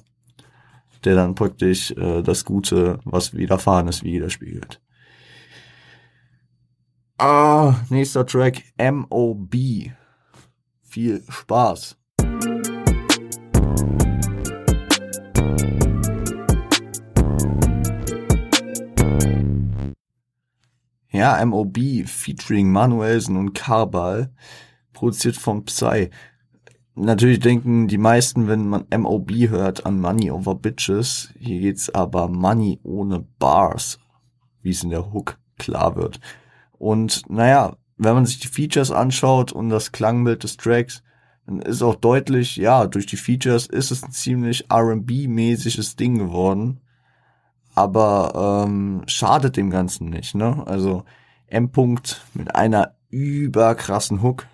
der 1.03 1.15
dann 1.15 1.35
praktisch 1.35 1.91
äh, 1.91 2.21
das 2.21 2.45
Gute, 2.45 2.99
was 3.05 3.33
widerfahren 3.33 3.87
ist, 3.87 4.03
widerspiegelt. 4.03 4.79
Ah, 7.17 7.75
nächster 7.89 8.25
Track, 8.25 8.63
M.O.B. 8.77 9.91
Viel 10.81 11.23
Spaß. 11.29 11.97
Ja, 21.21 21.37
M.O.B. 21.37 22.05
featuring 22.05 22.71
Manuelsen 22.71 23.37
und 23.37 23.53
Karbal, 23.53 24.31
produziert 24.91 25.37
von 25.37 25.65
Psy 25.65 26.09
natürlich 26.95 27.39
denken 27.39 27.87
die 27.87 27.97
meisten, 27.97 28.47
wenn 28.47 28.67
man 28.67 28.85
MOB 28.95 29.31
hört, 29.49 29.85
an 29.85 29.99
Money 29.99 30.31
over 30.31 30.55
Bitches. 30.55 31.29
Hier 31.39 31.59
geht's 31.59 31.89
aber 31.89 32.27
Money 32.27 32.79
ohne 32.83 33.25
Bars, 33.39 33.99
wie 34.61 34.71
es 34.71 34.83
in 34.83 34.89
der 34.89 35.13
Hook 35.13 35.37
klar 35.57 35.95
wird. 35.95 36.19
Und 36.77 37.29
naja, 37.29 37.75
wenn 37.97 38.15
man 38.15 38.25
sich 38.25 38.39
die 38.39 38.47
Features 38.47 38.91
anschaut 38.91 39.51
und 39.51 39.69
das 39.69 39.91
Klangbild 39.91 40.43
des 40.43 40.57
Tracks, 40.57 41.03
dann 41.45 41.61
ist 41.61 41.81
auch 41.81 41.95
deutlich, 41.95 42.55
ja, 42.55 42.87
durch 42.87 43.05
die 43.05 43.17
Features 43.17 43.67
ist 43.67 43.91
es 43.91 44.03
ein 44.03 44.11
ziemlich 44.11 44.69
R&B-mäßiges 44.69 45.95
Ding 45.95 46.17
geworden. 46.17 46.79
Aber 47.75 48.65
ähm, 48.65 49.03
schadet 49.07 49.57
dem 49.57 49.69
Ganzen 49.69 50.09
nicht, 50.09 50.35
ne? 50.35 50.63
Also 50.65 51.03
M. 51.47 51.69
-Punkt 51.69 52.21
mit 52.33 52.55
einer 52.55 52.95
überkrassen 53.09 54.21
Hook, 54.21 54.47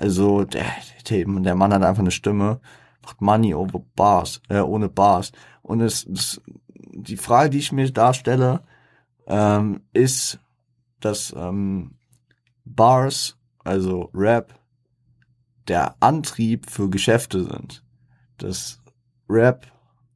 also 0.00 0.44
der, 0.44 0.64
der, 1.08 1.24
der 1.26 1.54
Mann 1.54 1.72
hat 1.74 1.82
einfach 1.82 2.00
eine 2.00 2.10
Stimme, 2.10 2.60
macht 3.02 3.20
Money 3.20 3.54
over 3.54 3.82
Bars, 3.94 4.40
äh, 4.48 4.60
ohne 4.60 4.88
Bars. 4.88 5.32
Und 5.62 5.82
es, 5.82 6.06
es, 6.06 6.40
die 6.74 7.16
Frage, 7.18 7.50
die 7.50 7.58
ich 7.58 7.70
mir 7.70 7.90
darstelle, 7.92 8.62
ähm, 9.26 9.82
ist, 9.92 10.40
dass 11.00 11.34
ähm, 11.36 11.96
Bars, 12.64 13.36
also 13.62 14.10
Rap, 14.14 14.54
der 15.68 15.96
Antrieb 16.00 16.68
für 16.68 16.88
Geschäfte 16.88 17.44
sind. 17.44 17.84
Dass 18.38 18.80
Rap 19.28 19.66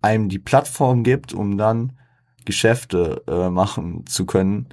einem 0.01 0.29
die 0.29 0.39
Plattform 0.39 1.05
gibt, 1.05 1.35
um 1.35 1.59
dann 1.59 1.99
Geschäfte 2.45 3.23
äh, 3.27 3.51
machen 3.51 4.07
zu 4.07 4.27
können 4.27 4.69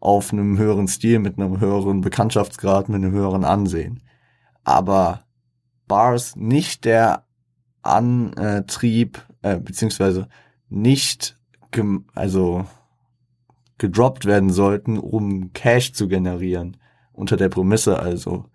auf 0.00 0.32
einem 0.32 0.58
höheren 0.58 0.86
Stil, 0.86 1.18
mit 1.18 1.38
einem 1.38 1.60
höheren 1.60 2.02
Bekanntschaftsgrad, 2.02 2.88
mit 2.88 2.96
einem 2.96 3.12
höheren 3.12 3.44
Ansehen. 3.44 4.02
Aber 4.62 5.24
Bars 5.88 6.36
nicht 6.36 6.84
der 6.84 7.24
Antrieb, 7.82 9.22
äh, 9.42 9.58
beziehungsweise 9.58 10.28
nicht, 10.68 11.36
gem 11.70 12.06
also 12.14 12.66
gedroppt 13.78 14.24
werden 14.24 14.50
sollten, 14.50 14.98
um 14.98 15.52
Cash 15.52 15.92
zu 15.92 16.08
generieren. 16.08 16.76
Unter 17.12 17.36
der 17.36 17.48
Prämisse 17.48 17.98
also, 17.98 18.46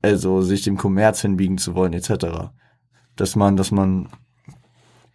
also 0.00 0.42
sich 0.42 0.62
dem 0.62 0.76
Kommerz 0.76 1.22
hinbiegen 1.22 1.58
zu 1.58 1.74
wollen, 1.74 1.92
etc. 1.92 2.50
Dass 3.16 3.36
man, 3.36 3.56
dass 3.56 3.70
man 3.70 4.08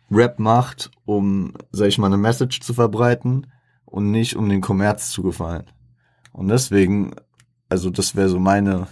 Rap 0.10 0.40
macht, 0.40 0.92
um, 1.06 1.54
sag 1.72 1.88
ich 1.88 1.98
mal, 1.98 2.08
eine 2.08 2.18
Message 2.18 2.62
zu 2.62 2.74
verbreiten 2.74 3.48
und 3.86 4.12
nicht 4.12 4.36
um 4.36 4.50
den 4.50 4.62
Kommerz 4.62 5.12
zu 5.12 5.24
gefallen. 5.24 5.66
Und 6.32 6.48
deswegen, 6.50 7.12
also 7.70 7.90
das 7.90 8.16
wäre 8.16 8.30
so 8.30 8.40
meine, 8.40 8.88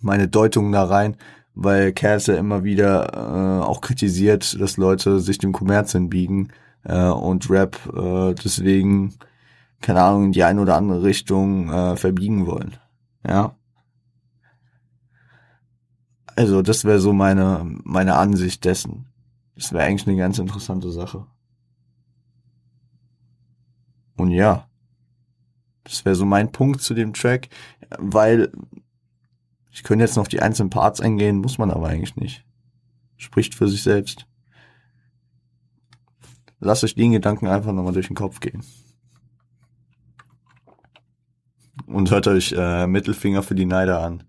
meine 0.00 0.28
Deutung 0.28 0.72
da 0.72 0.84
rein, 0.84 1.16
weil 1.54 1.92
Cass 1.92 2.26
ja 2.26 2.36
immer 2.36 2.64
wieder 2.64 3.12
äh, 3.12 3.64
auch 3.64 3.80
kritisiert, 3.80 4.60
dass 4.60 4.76
Leute 4.76 5.20
sich 5.20 5.38
dem 5.38 5.52
Kommerz 5.52 5.92
hinbiegen 5.92 6.52
äh, 6.84 7.08
und 7.08 7.48
Rap 7.50 7.78
äh, 7.94 8.34
deswegen, 8.34 9.14
keine 9.80 10.02
Ahnung, 10.02 10.26
in 10.26 10.32
die 10.32 10.44
eine 10.44 10.60
oder 10.60 10.76
andere 10.76 11.02
Richtung 11.02 11.70
äh, 11.70 11.96
verbiegen 11.96 12.46
wollen. 12.46 12.76
Ja. 13.26 13.54
Also 16.36 16.62
das 16.62 16.84
wäre 16.84 16.98
so 16.98 17.12
meine, 17.12 17.62
meine 17.84 18.16
Ansicht 18.16 18.64
dessen. 18.64 19.06
Das 19.54 19.72
wäre 19.72 19.84
eigentlich 19.84 20.06
eine 20.06 20.16
ganz 20.16 20.38
interessante 20.38 20.90
Sache. 20.90 21.26
Und 24.16 24.30
ja, 24.30 24.68
das 25.84 26.04
wäre 26.04 26.14
so 26.14 26.24
mein 26.24 26.50
Punkt 26.50 26.80
zu 26.80 26.94
dem 26.94 27.12
Track, 27.12 27.48
weil 27.98 28.52
ich 29.70 29.82
könnte 29.82 30.04
jetzt 30.04 30.16
noch 30.16 30.28
die 30.28 30.40
einzelnen 30.40 30.70
Parts 30.70 31.00
eingehen, 31.00 31.38
muss 31.38 31.58
man 31.58 31.70
aber 31.70 31.88
eigentlich 31.88 32.16
nicht. 32.16 32.44
Spricht 33.16 33.54
für 33.54 33.68
sich 33.68 33.82
selbst. 33.82 34.26
Lasst 36.60 36.84
euch 36.84 36.94
den 36.94 37.12
Gedanken 37.12 37.46
einfach 37.46 37.72
nochmal 37.72 37.92
durch 37.92 38.06
den 38.06 38.16
Kopf 38.16 38.40
gehen. 38.40 38.64
Und 41.86 42.10
hört 42.10 42.26
euch 42.26 42.54
äh, 42.56 42.86
Mittelfinger 42.86 43.42
für 43.42 43.54
die 43.54 43.66
Neider 43.66 44.00
an. 44.00 44.24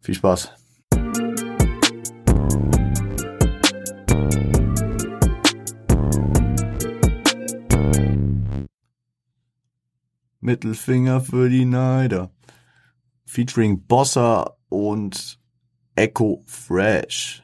Viel 0.00 0.14
Spaß. 0.14 0.63
Mittelfinger 10.44 11.22
für 11.22 11.48
die 11.48 11.64
Neider. 11.64 12.30
Featuring 13.24 13.86
Bossa 13.86 14.56
und 14.68 15.40
Echo 15.96 16.42
Fresh. 16.46 17.42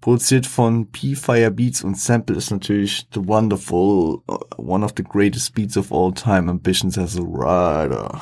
Produziert 0.00 0.46
von 0.46 0.90
P-Fire 0.90 1.50
Beats 1.50 1.82
und 1.82 1.98
Sample 1.98 2.36
ist 2.36 2.50
natürlich 2.50 3.06
The 3.12 3.26
Wonderful, 3.26 4.22
uh, 4.28 4.38
one 4.56 4.84
of 4.84 4.92
the 4.96 5.02
greatest 5.02 5.54
beats 5.54 5.76
of 5.76 5.92
all 5.92 6.14
time, 6.14 6.48
Ambitions 6.48 6.96
as 6.96 7.18
a 7.18 7.22
Rider 7.22 8.18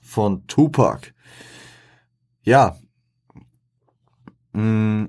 von 0.00 0.44
Tupac. 0.48 1.12
Ja, 2.42 2.76
mm, 4.54 5.04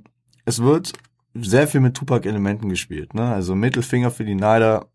es 0.46 0.62
wird 0.62 0.94
sehr 1.34 1.68
viel 1.68 1.80
mit 1.80 1.96
Tupac-Elementen 1.96 2.70
gespielt. 2.70 3.13
Ne? 3.13 3.34
Also 3.34 3.56
Mittelfinger 3.56 4.12
für 4.12 4.25
die 4.25 4.36
Neider 4.36 4.90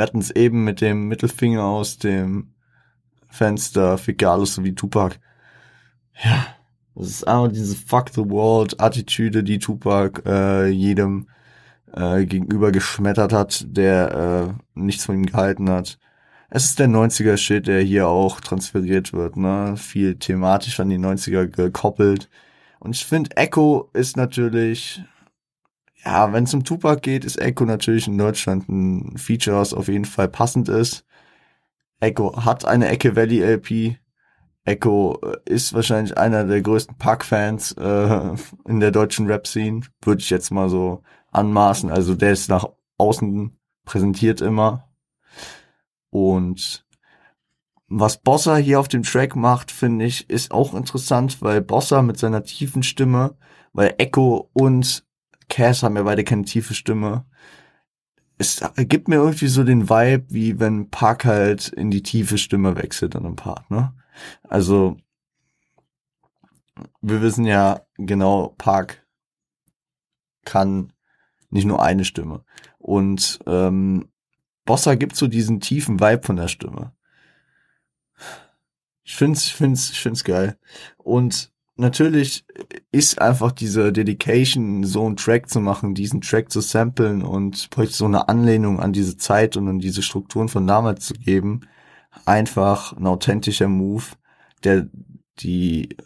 wir 0.00 0.04
hatten 0.04 0.20
es 0.20 0.30
eben 0.30 0.64
mit 0.64 0.80
dem 0.80 1.08
Mittelfinger 1.08 1.62
aus 1.62 1.98
dem 1.98 2.54
Fenster, 3.28 3.98
fick 3.98 4.22
alles 4.24 4.54
so 4.54 4.64
wie 4.64 4.74
Tupac. 4.74 5.18
Ja, 6.24 6.46
das 6.94 7.08
ist 7.08 7.28
einfach 7.28 7.52
diese 7.52 7.76
Fuck 7.76 8.08
the 8.14 8.30
World 8.30 8.80
Attitüde, 8.80 9.44
die 9.44 9.58
Tupac 9.58 10.22
äh, 10.24 10.68
jedem 10.68 11.28
äh, 11.92 12.24
gegenüber 12.24 12.72
geschmettert 12.72 13.34
hat, 13.34 13.66
der 13.68 14.54
äh, 14.56 14.80
nichts 14.80 15.04
von 15.04 15.16
ihm 15.16 15.26
gehalten 15.26 15.68
hat. 15.68 15.98
Es 16.48 16.64
ist 16.64 16.78
der 16.78 16.88
90er 16.88 17.36
Shit, 17.36 17.66
der 17.66 17.82
hier 17.82 18.08
auch 18.08 18.40
transferiert 18.40 19.12
wird, 19.12 19.36
ne? 19.36 19.74
Viel 19.76 20.16
thematisch 20.16 20.80
an 20.80 20.88
die 20.88 20.98
90er 20.98 21.46
gekoppelt. 21.46 22.30
Und 22.78 22.96
ich 22.96 23.04
finde, 23.04 23.36
Echo 23.36 23.90
ist 23.92 24.16
natürlich 24.16 25.02
ja, 26.04 26.32
wenn 26.32 26.44
es 26.44 26.54
um 26.54 26.64
Tupac 26.64 27.02
geht, 27.02 27.24
ist 27.24 27.40
Echo 27.40 27.64
natürlich 27.64 28.06
in 28.06 28.18
Deutschland 28.18 28.68
ein 28.68 29.18
Feature, 29.18 29.58
was 29.58 29.74
auf 29.74 29.88
jeden 29.88 30.04
Fall 30.04 30.28
passend 30.28 30.68
ist. 30.68 31.04
Echo 32.00 32.44
hat 32.44 32.64
eine 32.64 32.88
Ecke 32.88 33.16
Valley 33.16 33.42
LP. 33.42 33.98
Echo 34.64 35.18
äh, 35.22 35.36
ist 35.44 35.74
wahrscheinlich 35.74 36.16
einer 36.16 36.44
der 36.44 36.62
größten 36.62 36.96
Pac-Fans 36.96 37.72
äh, 37.72 38.34
in 38.66 38.80
der 38.80 38.90
deutschen 38.90 39.26
Rap-Scene, 39.26 39.82
würde 40.02 40.20
ich 40.20 40.30
jetzt 40.30 40.50
mal 40.50 40.68
so 40.68 41.02
anmaßen. 41.32 41.90
Also 41.90 42.14
der 42.14 42.32
ist 42.32 42.48
nach 42.48 42.66
außen 42.96 43.56
präsentiert 43.84 44.40
immer. 44.40 44.88
Und 46.10 46.84
was 47.88 48.18
Bossa 48.18 48.56
hier 48.56 48.80
auf 48.80 48.88
dem 48.88 49.02
Track 49.02 49.36
macht, 49.36 49.70
finde 49.70 50.04
ich, 50.04 50.30
ist 50.30 50.52
auch 50.52 50.74
interessant, 50.74 51.42
weil 51.42 51.60
Bossa 51.60 52.02
mit 52.02 52.18
seiner 52.18 52.44
tiefen 52.44 52.82
Stimme, 52.82 53.36
weil 53.72 53.94
Echo 53.98 54.48
und 54.52 55.04
Cass 55.50 55.82
haben 55.82 55.96
ja 55.96 56.04
beide 56.04 56.24
keine 56.24 56.44
tiefe 56.44 56.72
Stimme. 56.72 57.26
Es 58.38 58.62
gibt 58.76 59.08
mir 59.08 59.16
irgendwie 59.16 59.48
so 59.48 59.64
den 59.64 59.90
Vibe, 59.90 60.24
wie 60.30 60.58
wenn 60.58 60.88
Park 60.88 61.26
halt 61.26 61.68
in 61.68 61.90
die 61.90 62.02
tiefe 62.02 62.38
Stimme 62.38 62.76
wechselt 62.76 63.14
an 63.14 63.26
einem 63.26 63.36
Part, 63.36 63.70
ne? 63.70 63.92
Also, 64.44 64.96
wir 67.02 67.20
wissen 67.20 67.44
ja 67.44 67.82
genau, 67.98 68.54
Park 68.56 69.06
kann 70.46 70.92
nicht 71.50 71.66
nur 71.66 71.82
eine 71.82 72.06
Stimme. 72.06 72.44
Und 72.78 73.40
ähm, 73.46 74.08
Bossa 74.64 74.94
gibt 74.94 75.16
so 75.16 75.26
diesen 75.26 75.60
tiefen 75.60 76.00
Vibe 76.00 76.22
von 76.22 76.36
der 76.36 76.48
Stimme. 76.48 76.94
Ich 79.02 79.16
find's, 79.16 79.46
ich 79.46 79.54
find's, 79.54 79.90
ich 79.90 80.00
find's 80.00 80.24
geil. 80.24 80.58
Und 80.96 81.52
natürlich 81.80 82.44
ist 82.92 83.20
einfach 83.20 83.52
diese 83.52 83.92
Dedication, 83.92 84.84
so 84.84 85.06
einen 85.06 85.16
Track 85.16 85.48
zu 85.48 85.60
machen, 85.60 85.94
diesen 85.94 86.20
Track 86.20 86.52
zu 86.52 86.60
samplen 86.60 87.22
und 87.22 87.68
so 87.88 88.04
eine 88.04 88.28
Anlehnung 88.28 88.80
an 88.80 88.92
diese 88.92 89.16
Zeit 89.16 89.56
und 89.56 89.68
an 89.68 89.78
diese 89.78 90.02
Strukturen 90.02 90.48
von 90.48 90.66
damals 90.66 91.06
zu 91.06 91.14
geben, 91.14 91.62
einfach 92.26 92.92
ein 92.92 93.06
authentischer 93.06 93.68
Move, 93.68 94.04
der 94.62 94.88
die, 95.40 95.96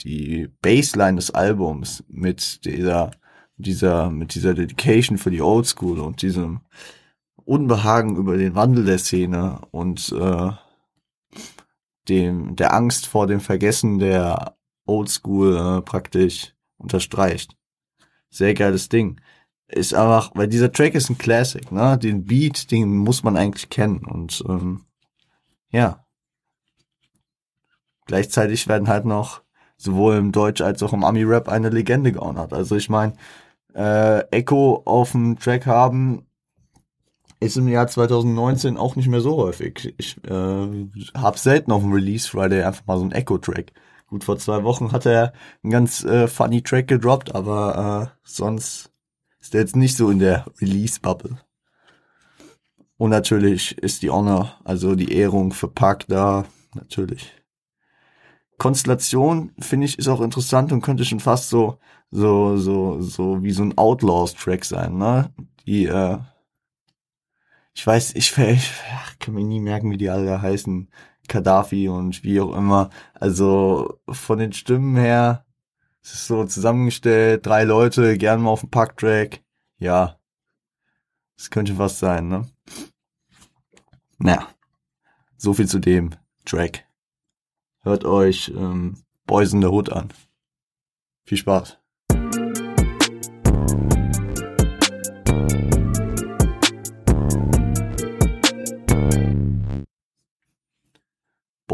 die 0.00 0.48
Baseline 0.60 1.16
des 1.16 1.30
Albums 1.30 2.04
mit 2.08 2.64
dieser, 2.64 3.12
dieser, 3.56 4.10
mit 4.10 4.34
dieser 4.34 4.54
Dedication 4.54 5.18
für 5.18 5.30
die 5.30 5.42
Oldschool 5.42 6.00
und 6.00 6.22
diesem 6.22 6.60
Unbehagen 7.44 8.16
über 8.16 8.36
den 8.36 8.54
Wandel 8.54 8.84
der 8.84 8.98
Szene 8.98 9.60
und 9.70 10.12
äh, 10.12 10.50
dem 12.08 12.56
der 12.56 12.74
Angst 12.74 13.06
vor 13.06 13.26
dem 13.26 13.40
Vergessen 13.40 13.98
der 13.98 14.56
Oldschool 14.86 15.56
äh, 15.56 15.82
praktisch 15.82 16.54
unterstreicht. 16.78 17.56
Sehr 18.30 18.54
geiles 18.54 18.88
Ding. 18.88 19.20
Ist 19.68 19.94
einfach, 19.94 20.32
weil 20.34 20.48
dieser 20.48 20.72
Track 20.72 20.94
ist 20.94 21.08
ein 21.10 21.18
Classic, 21.18 21.70
ne? 21.72 21.96
Den 21.98 22.24
Beat, 22.24 22.70
den 22.70 22.96
muss 22.96 23.22
man 23.22 23.36
eigentlich 23.36 23.70
kennen 23.70 24.04
und 24.04 24.44
ähm, 24.48 24.84
ja. 25.70 26.04
Gleichzeitig 28.06 28.68
werden 28.68 28.88
halt 28.88 29.04
noch 29.06 29.42
sowohl 29.76 30.16
im 30.16 30.32
Deutsch 30.32 30.60
als 30.60 30.82
auch 30.82 30.92
im 30.92 31.04
Ami-Rap 31.04 31.48
eine 31.48 31.70
Legende 31.70 32.12
geordnet. 32.12 32.52
Also 32.52 32.76
ich 32.76 32.88
meine, 32.90 33.14
äh, 33.74 34.20
Echo 34.30 34.82
auf 34.84 35.12
dem 35.12 35.38
Track 35.38 35.66
haben 35.66 36.26
ist 37.40 37.56
im 37.56 37.66
Jahr 37.68 37.88
2019 37.88 38.76
auch 38.76 38.94
nicht 38.94 39.08
mehr 39.08 39.20
so 39.20 39.36
häufig. 39.36 39.94
Ich 39.98 40.16
äh, 40.24 40.88
habe 41.14 41.38
selten 41.38 41.72
auf 41.72 41.82
dem 41.82 41.92
Release 41.92 42.28
Friday 42.28 42.62
einfach 42.62 42.86
mal 42.86 42.98
so 42.98 43.02
einen 43.02 43.12
Echo-Track. 43.12 43.72
Gut, 44.12 44.24
vor 44.24 44.36
zwei 44.36 44.62
Wochen 44.62 44.92
hat 44.92 45.06
er 45.06 45.32
einen 45.62 45.70
ganz 45.70 46.04
äh, 46.04 46.28
funny 46.28 46.60
Track 46.60 46.86
gedroppt, 46.86 47.34
aber 47.34 48.12
äh, 48.12 48.18
sonst 48.24 48.92
ist 49.40 49.54
er 49.54 49.62
jetzt 49.62 49.74
nicht 49.74 49.96
so 49.96 50.10
in 50.10 50.18
der 50.18 50.44
Release-Bubble. 50.60 51.38
Und 52.98 53.08
natürlich 53.08 53.78
ist 53.78 54.02
die 54.02 54.10
Honor, 54.10 54.60
also 54.64 54.96
die 54.96 55.14
Ehrung 55.14 55.54
für 55.54 55.68
Park 55.68 56.04
da, 56.08 56.44
natürlich. 56.74 57.32
Konstellation, 58.58 59.52
finde 59.58 59.86
ich, 59.86 59.98
ist 59.98 60.08
auch 60.08 60.20
interessant 60.20 60.72
und 60.72 60.82
könnte 60.82 61.06
schon 61.06 61.20
fast 61.20 61.48
so, 61.48 61.78
so, 62.10 62.58
so, 62.58 63.00
so 63.00 63.42
wie 63.42 63.52
so 63.52 63.62
ein 63.62 63.78
Outlaws-Track 63.78 64.66
sein, 64.66 64.98
ne? 64.98 65.32
Die, 65.66 65.86
äh, 65.86 66.18
ich 67.72 67.86
weiß, 67.86 68.14
ich, 68.14 68.36
ich 68.36 68.70
ach, 68.94 69.18
kann 69.18 69.32
mir 69.32 69.42
nie 69.44 69.60
merken, 69.60 69.90
wie 69.90 69.96
die 69.96 70.10
alle 70.10 70.42
heißen. 70.42 70.90
Gaddafi 71.28 71.88
und 71.88 72.24
wie 72.24 72.40
auch 72.40 72.54
immer. 72.56 72.90
Also 73.14 74.00
von 74.08 74.38
den 74.38 74.52
Stimmen 74.52 74.96
her 74.96 75.44
es 76.02 76.14
ist 76.14 76.26
so 76.26 76.44
zusammengestellt, 76.44 77.46
drei 77.46 77.62
Leute, 77.62 78.18
gern 78.18 78.42
mal 78.42 78.50
auf 78.50 78.60
dem 78.60 78.70
Packtrack. 78.70 79.40
Ja, 79.78 80.18
das 81.36 81.50
könnte 81.50 81.78
was 81.78 81.98
sein, 81.98 82.28
ne? 82.28 82.48
naja, 84.18 84.48
so 85.36 85.54
viel 85.54 85.68
zu 85.68 85.78
dem 85.78 86.10
Track. 86.44 86.86
Hört 87.82 88.04
euch 88.04 88.52
ähm, 88.54 89.02
Boys 89.26 89.52
in 89.52 89.62
the 89.62 89.68
Hood 89.68 89.90
an. 89.90 90.12
Viel 91.24 91.38
Spaß. 91.38 91.78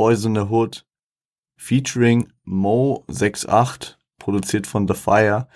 Boys 0.08 0.24
in 0.24 0.34
the 0.34 0.48
Hood 0.48 0.86
featuring 1.58 2.32
Mo68, 2.46 3.96
produziert 4.18 4.66
von 4.66 4.88
The 4.88 4.94
Fire. 4.94 5.48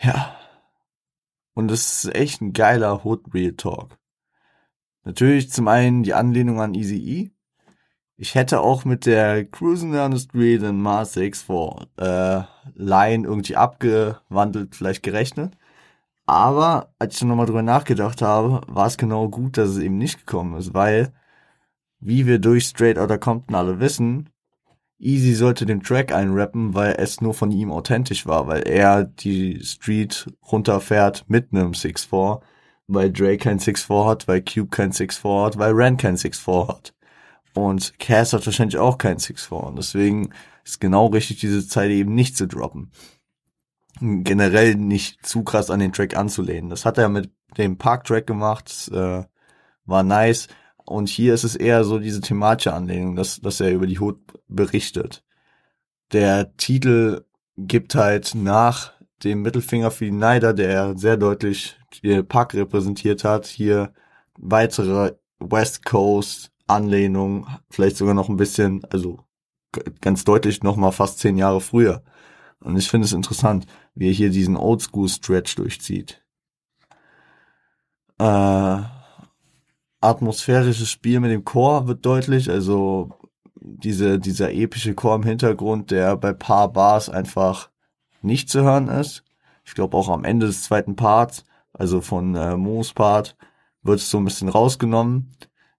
Ja. 0.00 0.36
Und 1.52 1.72
es 1.72 2.04
ist 2.04 2.14
echt 2.14 2.40
ein 2.40 2.52
geiler 2.52 3.04
Hood 3.04 3.34
Real 3.34 3.54
Talk. 3.54 3.98
Natürlich 5.02 5.50
zum 5.50 5.66
einen 5.66 6.04
die 6.04 6.14
Anlehnung 6.14 6.60
an 6.60 6.74
Easy 6.74 6.96
E. 6.96 7.30
Ich 8.16 8.36
hätte 8.36 8.60
auch 8.60 8.84
mit 8.84 9.04
der 9.04 9.44
Cruising 9.44 9.90
down 9.90 10.16
the 10.16 10.22
Street 10.22 10.62
in 10.62 10.80
Mars 10.80 11.16
X4 11.16 11.88
äh, 11.96 12.44
Line 12.74 13.26
irgendwie 13.26 13.56
abgewandelt 13.56 14.76
vielleicht 14.76 15.02
gerechnet. 15.02 15.58
Aber 16.24 16.94
als 17.00 17.14
ich 17.14 17.18
dann 17.18 17.30
nochmal 17.30 17.46
drüber 17.46 17.64
nachgedacht 17.64 18.22
habe, 18.22 18.60
war 18.68 18.86
es 18.86 18.96
genau 18.96 19.28
gut, 19.28 19.56
dass 19.56 19.70
es 19.70 19.78
eben 19.78 19.98
nicht 19.98 20.24
gekommen 20.24 20.56
ist, 20.56 20.72
weil, 20.72 21.12
wie 22.00 22.26
wir 22.26 22.38
durch 22.38 22.64
Straight 22.64 22.98
Outta 22.98 23.18
Compton 23.18 23.54
alle 23.54 23.80
wissen, 23.80 24.30
Easy 24.98 25.34
sollte 25.34 25.66
den 25.66 25.82
Track 25.82 26.12
einrappen, 26.12 26.72
weil 26.74 26.94
es 26.98 27.20
nur 27.20 27.34
von 27.34 27.50
ihm 27.50 27.70
authentisch 27.70 28.24
war, 28.26 28.46
weil 28.46 28.62
er 28.66 29.04
die 29.04 29.62
Street 29.62 30.26
runterfährt 30.50 31.26
mit 31.28 31.52
einem 31.52 31.72
6-4, 31.72 32.40
weil 32.86 33.12
Dre 33.12 33.36
kein 33.36 33.58
6-4 33.58 34.06
hat, 34.06 34.26
weil 34.26 34.42
Cube 34.42 34.70
kein 34.70 34.92
6-4 34.92 35.44
hat, 35.44 35.58
weil 35.58 35.72
Ren 35.72 35.98
kein 35.98 36.16
6-4 36.16 36.68
hat. 36.68 36.94
Und 37.54 37.98
Cass 37.98 38.32
hat 38.32 38.46
wahrscheinlich 38.46 38.78
auch 38.78 38.96
kein 38.98 39.18
6-4. 39.18 39.54
Und 39.54 39.76
deswegen 39.76 40.30
ist 40.64 40.80
genau 40.80 41.06
richtig, 41.06 41.40
diese 41.40 41.66
Zeile 41.66 41.94
eben 41.94 42.14
nicht 42.14 42.36
zu 42.36 42.46
droppen. 42.46 42.90
Generell 44.00 44.74
nicht 44.74 45.26
zu 45.26 45.42
krass 45.42 45.70
an 45.70 45.80
den 45.80 45.92
Track 45.92 46.16
anzulehnen. 46.16 46.70
Das 46.70 46.84
hat 46.84 46.98
er 46.98 47.08
mit 47.08 47.30
dem 47.56 47.78
Park-Track 47.78 48.26
gemacht, 48.26 48.90
äh, 48.92 49.24
war 49.86 50.02
nice. 50.02 50.48
Und 50.86 51.08
hier 51.08 51.34
ist 51.34 51.44
es 51.44 51.56
eher 51.56 51.84
so 51.84 51.98
diese 51.98 52.20
thematische 52.20 52.72
Anlehnung, 52.72 53.16
dass, 53.16 53.40
dass 53.40 53.60
er 53.60 53.72
über 53.72 53.86
die 53.86 53.98
Hood 53.98 54.18
berichtet. 54.48 55.24
Der 56.12 56.56
Titel 56.56 57.24
gibt 57.56 57.94
halt 57.94 58.34
nach 58.34 58.92
dem 59.24 59.42
Mittelfinger 59.42 59.90
für 59.90 60.04
die 60.04 60.12
Neider, 60.12 60.54
der 60.54 60.96
sehr 60.96 61.16
deutlich 61.16 61.76
die 62.02 62.22
Park 62.22 62.54
repräsentiert 62.54 63.24
hat, 63.24 63.46
hier 63.46 63.92
weitere 64.38 65.14
West 65.40 65.84
Coast 65.84 66.52
Anlehnung, 66.66 67.46
vielleicht 67.70 67.96
sogar 67.96 68.14
noch 68.14 68.28
ein 68.28 68.36
bisschen, 68.36 68.84
also 68.90 69.20
ganz 70.00 70.24
deutlich 70.24 70.62
noch 70.62 70.76
mal 70.76 70.90
fast 70.90 71.18
zehn 71.18 71.36
Jahre 71.36 71.60
früher. 71.60 72.02
Und 72.60 72.76
ich 72.76 72.88
finde 72.88 73.04
es 73.06 73.12
interessant, 73.12 73.66
wie 73.94 74.08
er 74.08 74.12
hier 74.12 74.30
diesen 74.30 74.56
Oldschool 74.56 75.08
Stretch 75.08 75.54
durchzieht. 75.56 76.22
Äh, 78.18 78.82
atmosphärisches 80.06 80.90
Spiel 80.90 81.20
mit 81.20 81.30
dem 81.30 81.44
Chor 81.44 81.86
wird 81.86 82.04
deutlich, 82.04 82.50
also 82.50 83.10
diese, 83.60 84.18
dieser 84.18 84.52
epische 84.52 84.94
Chor 84.94 85.16
im 85.16 85.22
Hintergrund, 85.22 85.90
der 85.90 86.16
bei 86.16 86.32
paar 86.32 86.72
Bars 86.72 87.08
einfach 87.08 87.70
nicht 88.22 88.48
zu 88.48 88.62
hören 88.62 88.88
ist. 88.88 89.24
Ich 89.64 89.74
glaube 89.74 89.96
auch 89.96 90.08
am 90.08 90.24
Ende 90.24 90.46
des 90.46 90.62
zweiten 90.62 90.96
Parts, 90.96 91.44
also 91.72 92.00
von 92.00 92.34
äh, 92.34 92.56
Moos 92.56 92.92
Part, 92.92 93.36
wird 93.82 93.98
es 93.98 94.10
so 94.10 94.18
ein 94.18 94.24
bisschen 94.24 94.48
rausgenommen. 94.48 95.32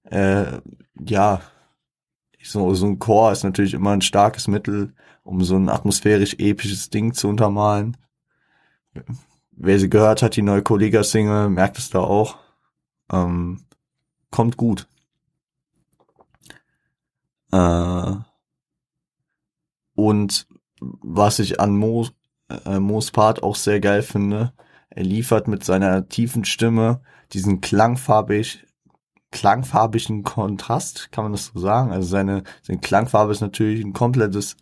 Äh, 0.04 0.60
ja, 1.00 1.42
so, 2.44 2.74
so 2.74 2.86
ein 2.86 3.00
Chor 3.00 3.32
ist 3.32 3.44
natürlich 3.44 3.74
immer 3.74 3.92
ein 3.92 4.02
starkes 4.02 4.48
Mittel, 4.48 4.94
um 5.24 5.44
so 5.44 5.56
ein 5.56 5.70
atmosphärisch 5.70 6.36
episches 6.40 6.90
Ding 6.90 7.13
zu 7.13 7.28
untermalen. 7.28 7.98
Wer 9.52 9.80
sie 9.80 9.90
gehört 9.90 10.22
hat, 10.22 10.36
die 10.36 10.42
neue 10.42 10.62
Kollega-Single, 10.62 11.50
merkt 11.50 11.78
es 11.78 11.90
da 11.90 12.00
auch. 12.00 12.38
Ähm, 13.12 13.66
kommt 14.32 14.58
gut. 14.58 14.88
Äh, 17.52 18.16
und 19.96 20.48
was 20.80 21.40
ich 21.40 21.60
an 21.60 21.76
Mo, 21.78 22.08
äh, 22.66 22.80
Mo's 22.80 23.12
Part 23.12 23.44
auch 23.44 23.56
sehr 23.56 23.80
geil 23.80 24.02
finde, 24.02 24.54
er 24.90 25.04
liefert 25.04 25.48
mit 25.48 25.63
seiner 25.63 26.08
tiefen 26.08 26.46
Stimme 26.46 27.02
diesen 27.34 27.62
klangfarbig, 27.62 28.66
klangfarbigen 29.32 30.24
Kontrast, 30.24 31.12
kann 31.12 31.26
man 31.26 31.34
das 31.34 31.52
so 31.54 31.60
sagen? 31.60 31.92
Also 31.92 32.08
seine, 32.08 32.44
seine 32.62 32.80
Klangfarbe 32.80 33.32
ist 33.32 33.42
natürlich 33.42 33.84
ein 33.84 33.94
komplettes, 33.94 34.56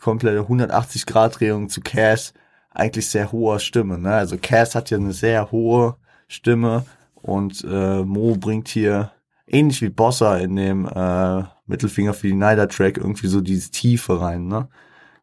komplette 0.00 0.40
180 0.40 1.06
Grad 1.06 1.40
Drehung 1.40 1.68
zu 1.68 1.80
Cass, 1.80 2.34
eigentlich 2.70 3.08
sehr 3.08 3.32
hoher 3.32 3.58
Stimme, 3.58 3.98
ne? 3.98 4.14
Also 4.14 4.36
Cass 4.40 4.74
hat 4.74 4.90
ja 4.90 4.98
eine 4.98 5.12
sehr 5.12 5.50
hohe 5.50 5.96
Stimme 6.28 6.84
und 7.22 7.64
äh, 7.68 8.02
Mo 8.04 8.36
bringt 8.36 8.68
hier 8.68 9.12
ähnlich 9.46 9.82
wie 9.82 9.88
Bossa 9.88 10.36
in 10.38 10.56
dem 10.56 10.86
äh, 10.86 11.44
Mittelfinger 11.66 12.14
für 12.14 12.28
die 12.28 12.34
Nider 12.34 12.68
Track 12.68 12.98
irgendwie 12.98 13.28
so 13.28 13.40
dieses 13.40 13.70
Tiefe 13.70 14.20
rein, 14.20 14.46
ne? 14.46 14.68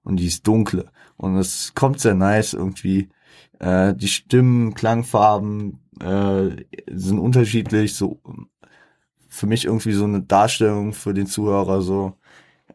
Und 0.04 0.18
dieses 0.18 0.42
Dunkle. 0.42 0.92
Und 1.18 1.38
es 1.38 1.74
kommt 1.76 2.00
sehr 2.00 2.16
nice 2.16 2.54
irgendwie. 2.54 3.10
Äh, 3.60 3.94
die 3.94 4.08
Stimmen, 4.08 4.74
Klangfarben 4.74 5.80
äh, 6.02 6.64
sind 6.88 7.20
unterschiedlich. 7.20 7.96
So 7.96 8.22
für 9.28 9.46
mich 9.46 9.66
irgendwie 9.66 9.92
so 9.92 10.06
eine 10.06 10.22
Darstellung 10.22 10.94
für 10.94 11.14
den 11.14 11.28
Zuhörer 11.28 11.82
so 11.82 12.14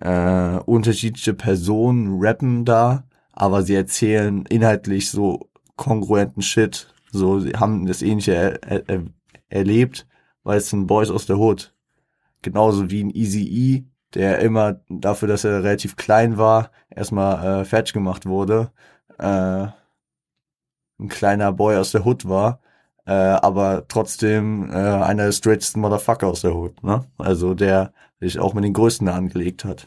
äh, 0.01 0.59
unterschiedliche 0.67 1.35
Personen 1.35 2.19
rappen 2.21 2.65
da, 2.65 3.05
aber 3.33 3.63
sie 3.63 3.75
erzählen 3.75 4.45
inhaltlich 4.47 5.11
so 5.11 5.49
kongruenten 5.77 6.43
Shit. 6.43 6.94
So, 7.15 7.41
sie 7.41 7.53
haben 7.53 7.87
das 7.87 8.03
ähnliche 8.03 8.35
er 8.63 8.89
er 8.89 9.05
erlebt 9.49 10.07
weil 10.45 10.59
es 10.59 10.71
sind 10.71 10.87
Boys 10.87 11.11
aus 11.11 11.27
der 11.27 11.39
Hood. 11.39 11.75
Genauso 12.43 12.91
wie 12.91 13.03
ein 13.03 13.11
Easy 13.11 13.43
E, 13.43 13.85
der 14.15 14.39
immer 14.41 14.81
dafür, 14.89 15.27
dass 15.27 15.45
er 15.45 15.65
relativ 15.65 15.97
klein 15.97 16.39
war, 16.39 16.71
erstmal 16.91 17.63
äh, 17.63 17.65
fertig 17.65 17.95
gemacht 17.95 18.27
wurde. 18.27 18.71
Äh, 19.19 19.69
ein 21.01 21.09
kleiner 21.09 21.53
Boy 21.53 21.77
aus 21.77 21.91
der 21.91 22.05
Hood 22.07 22.29
war, 22.29 22.61
äh, 23.07 23.13
aber 23.13 23.89
trotzdem 23.89 24.71
äh, 24.71 24.75
einer 24.75 25.25
der 25.25 25.33
straightesten 25.33 25.81
Motherfucker 25.81 26.29
aus 26.29 26.43
der 26.43 26.55
Hood, 26.55 26.83
ne? 26.85 27.05
Also 27.19 27.55
der 27.55 27.93
sich 28.21 28.39
auch 28.39 28.55
mit 28.55 28.65
den 28.65 28.75
Größten 28.75 29.09
angelegt 29.09 29.65
hat. 29.65 29.87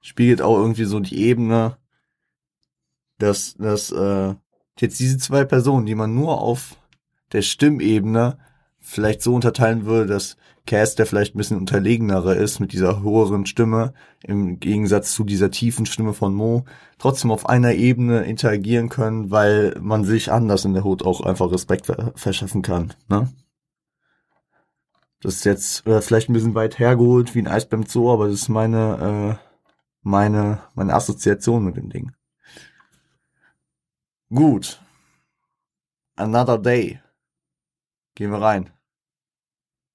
Spiegelt 0.00 0.42
auch 0.42 0.56
irgendwie 0.56 0.84
so 0.84 1.00
die 1.00 1.22
Ebene, 1.22 1.78
dass, 3.18 3.54
dass 3.54 3.92
äh, 3.92 4.34
jetzt 4.80 5.00
diese 5.00 5.18
zwei 5.18 5.44
Personen, 5.44 5.86
die 5.86 5.94
man 5.94 6.14
nur 6.14 6.40
auf 6.40 6.76
der 7.32 7.42
Stimmebene 7.42 8.38
vielleicht 8.80 9.22
so 9.22 9.34
unterteilen 9.34 9.84
würde, 9.84 10.06
dass 10.06 10.36
Cass 10.66 10.94
der 10.94 11.06
vielleicht 11.06 11.34
ein 11.34 11.38
bisschen 11.38 11.58
unterlegenere 11.58 12.34
ist 12.34 12.60
mit 12.60 12.72
dieser 12.72 13.02
höheren 13.02 13.46
Stimme 13.46 13.94
im 14.22 14.60
Gegensatz 14.60 15.12
zu 15.12 15.24
dieser 15.24 15.50
tiefen 15.50 15.86
Stimme 15.86 16.12
von 16.14 16.34
Mo, 16.34 16.64
trotzdem 16.98 17.30
auf 17.32 17.48
einer 17.48 17.74
Ebene 17.74 18.22
interagieren 18.24 18.88
können, 18.88 19.30
weil 19.30 19.76
man 19.80 20.04
sich 20.04 20.30
anders 20.30 20.64
in 20.64 20.74
der 20.74 20.84
Hut 20.84 21.04
auch 21.04 21.20
einfach 21.20 21.50
Respekt 21.50 21.92
verschaffen 22.14 22.62
kann. 22.62 22.94
Ne? 23.08 23.32
Das 25.20 25.36
ist 25.36 25.44
jetzt 25.44 25.86
äh, 25.86 26.00
vielleicht 26.00 26.28
ein 26.28 26.32
bisschen 26.32 26.54
weit 26.54 26.78
hergeholt 26.78 27.34
wie 27.34 27.40
ein 27.40 27.48
Eis 27.48 27.68
beim 27.68 27.86
Zoo, 27.86 28.12
aber 28.12 28.26
das 28.26 28.42
ist 28.42 28.48
meine 28.48 29.38
äh, 29.40 29.48
meine 30.02 30.60
meine 30.74 30.94
Assoziation 30.94 31.64
mit 31.64 31.76
dem 31.76 31.90
Ding. 31.90 32.12
Gut. 34.34 34.80
Another 36.16 36.56
Day. 36.56 37.00
Gehen 38.14 38.30
wir 38.30 38.40
rein. 38.40 38.70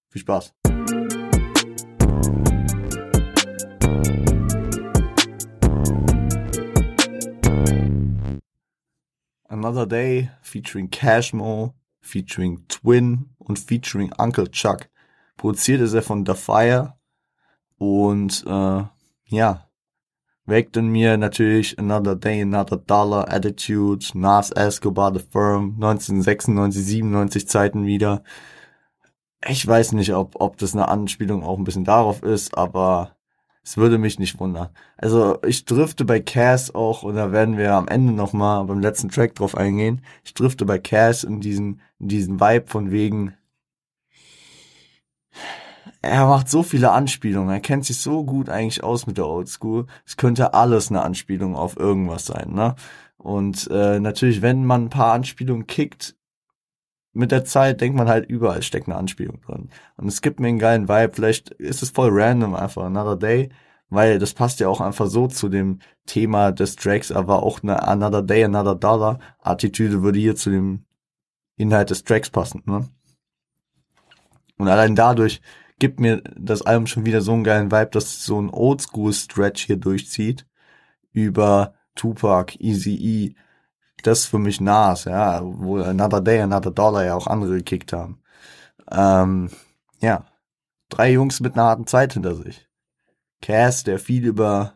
Viel 0.09 0.21
Spaß. 0.21 0.53
Another 9.49 9.87
Day 9.87 10.29
featuring 10.43 10.91
Cashmo, 10.91 11.73
featuring 11.99 12.63
Twin 12.67 13.31
und 13.39 13.57
featuring 13.57 14.13
Uncle 14.19 14.51
Chuck. 14.51 14.87
Produziert 15.35 15.81
ist 15.81 15.93
er 15.93 16.03
von 16.03 16.27
The 16.27 16.35
Fire 16.35 16.95
und 17.79 18.45
äh, 18.45 18.83
ja, 19.25 19.66
weckt 20.47 20.77
in 20.77 20.87
mir 20.87 21.17
natürlich 21.17 21.77
Another 21.77 22.15
Day, 22.15 22.41
Another 22.41 22.77
Dollar, 22.77 23.31
Attitude, 23.31 24.05
Nas 24.13 24.51
Escobar, 24.51 25.13
The 25.13 25.19
Firm, 25.19 25.75
1996, 25.75 26.83
97 26.83 27.47
Zeiten 27.47 27.85
wieder. 27.85 28.23
Ich 29.45 29.65
weiß 29.67 29.91
nicht, 29.91 30.13
ob, 30.13 30.35
ob 30.41 30.57
das 30.57 30.73
eine 30.73 30.87
Anspielung 30.87 31.43
auch 31.43 31.57
ein 31.57 31.63
bisschen 31.63 31.85
darauf 31.85 32.23
ist, 32.23 32.57
aber 32.57 33.17
es 33.63 33.77
würde 33.77 33.97
mich 33.97 34.17
nicht 34.17 34.39
wundern. 34.39 34.69
Also 34.97 35.39
ich 35.45 35.65
drifte 35.65 36.05
bei 36.05 36.21
Cass 36.21 36.73
auch, 36.73 37.03
und 37.03 37.15
da 37.15 37.31
werden 37.33 37.57
wir 37.57 37.73
am 37.73 37.87
Ende 37.89 38.13
nochmal 38.13 38.63
beim 38.65 38.79
letzten 38.79 39.09
Track 39.09 39.35
drauf 39.35 39.55
eingehen, 39.55 40.01
ich 40.23 40.33
drifte 40.33 40.65
bei 40.65 40.79
Cass 40.79 41.23
in 41.25 41.41
diesen, 41.41 41.81
in 41.99 42.07
diesen 42.07 42.39
Vibe 42.39 42.67
von 42.67 42.91
wegen, 42.91 43.35
er 46.01 46.27
macht 46.27 46.49
so 46.49 46.63
viele 46.63 46.91
Anspielungen, 46.91 47.49
er 47.49 47.59
kennt 47.59 47.85
sich 47.85 47.99
so 47.99 48.23
gut 48.23 48.49
eigentlich 48.49 48.83
aus 48.83 49.07
mit 49.07 49.17
der 49.17 49.27
Oldschool. 49.27 49.87
Es 50.05 50.17
könnte 50.17 50.53
alles 50.53 50.89
eine 50.89 51.01
Anspielung 51.01 51.55
auf 51.55 51.77
irgendwas 51.77 52.25
sein, 52.25 52.53
ne? 52.53 52.75
Und 53.17 53.67
äh, 53.71 53.99
natürlich, 53.99 54.41
wenn 54.41 54.63
man 54.63 54.85
ein 54.85 54.89
paar 54.89 55.13
Anspielungen 55.13 55.67
kickt, 55.67 56.15
mit 57.13 57.31
der 57.31 57.45
Zeit 57.45 57.81
denkt 57.81 57.97
man 57.97 58.07
halt 58.07 58.29
überall 58.29 58.61
steckt 58.61 58.87
eine 58.87 58.95
Anspielung 58.95 59.41
drin. 59.41 59.69
Und 59.97 60.07
es 60.07 60.21
gibt 60.21 60.39
mir 60.39 60.49
einen 60.49 60.59
geilen 60.59 60.87
Vibe. 60.87 61.13
Vielleicht 61.15 61.49
ist 61.49 61.81
es 61.81 61.89
voll 61.89 62.09
random 62.11 62.53
einfach 62.53 62.83
Another 62.83 63.17
Day, 63.17 63.49
weil 63.89 64.19
das 64.19 64.35
passt 64.35 64.59
ja 64.59 64.69
auch 64.69 64.81
einfach 64.81 65.07
so 65.07 65.27
zu 65.27 65.49
dem 65.49 65.79
Thema 66.05 66.51
des 66.51 66.75
Tracks, 66.75 67.11
aber 67.11 67.41
auch 67.41 67.63
eine 67.63 67.81
Another 67.87 68.21
Day, 68.21 68.43
Another 68.43 68.75
Dollar 68.75 69.19
Attitüde 69.39 70.03
würde 70.03 70.19
hier 70.19 70.35
zu 70.35 70.51
dem 70.51 70.85
Inhalt 71.55 71.89
des 71.89 72.03
Tracks 72.03 72.29
passen, 72.29 72.61
ne? 72.65 72.87
Und 74.59 74.67
allein 74.67 74.95
dadurch 74.95 75.41
gibt 75.79 75.99
mir 75.99 76.21
das 76.35 76.61
Album 76.63 76.87
schon 76.87 77.05
wieder 77.05 77.21
so 77.21 77.33
einen 77.33 77.43
geilen 77.43 77.71
Vibe, 77.71 77.91
dass 77.91 78.23
so 78.23 78.41
ein 78.41 78.49
Oldschool-Stretch 78.49 79.65
hier 79.65 79.77
durchzieht 79.77 80.45
über 81.11 81.73
Tupac, 81.95 82.55
Easy 82.59 82.95
E, 82.95 83.35
das 84.03 84.25
für 84.25 84.39
mich 84.39 84.61
Nas, 84.61 85.05
ja, 85.05 85.41
wo 85.43 85.77
Another 85.77 86.21
Day, 86.21 86.41
Another 86.41 86.71
Dollar 86.71 87.05
ja 87.05 87.15
auch 87.15 87.27
andere 87.27 87.57
gekickt 87.57 87.93
haben. 87.93 88.21
Ähm, 88.91 89.49
ja, 90.01 90.25
drei 90.89 91.11
Jungs 91.11 91.39
mit 91.39 91.53
einer 91.53 91.63
harten 91.63 91.87
Zeit 91.87 92.13
hinter 92.13 92.35
sich. 92.35 92.67
Cass, 93.41 93.83
der 93.83 93.99
viel 93.99 94.25
über 94.25 94.73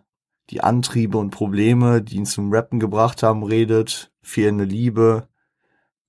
die 0.50 0.62
Antriebe 0.62 1.18
und 1.18 1.32
Probleme, 1.32 2.02
die 2.02 2.18
ihn 2.18 2.26
zum 2.26 2.52
Rappen 2.52 2.80
gebracht 2.80 3.24
haben, 3.24 3.44
redet, 3.44 4.12
fehlende 4.22 4.66
Liebe, 4.66 5.28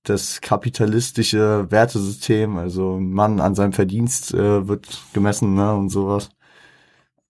das 0.03 0.41
kapitalistische 0.41 1.67
Wertesystem, 1.71 2.57
also 2.57 2.99
Mann 2.99 3.39
an 3.39 3.55
seinem 3.55 3.73
Verdienst 3.73 4.33
äh, 4.33 4.67
wird 4.67 5.01
gemessen, 5.13 5.55
ne, 5.55 5.73
und 5.73 5.89
sowas. 5.89 6.29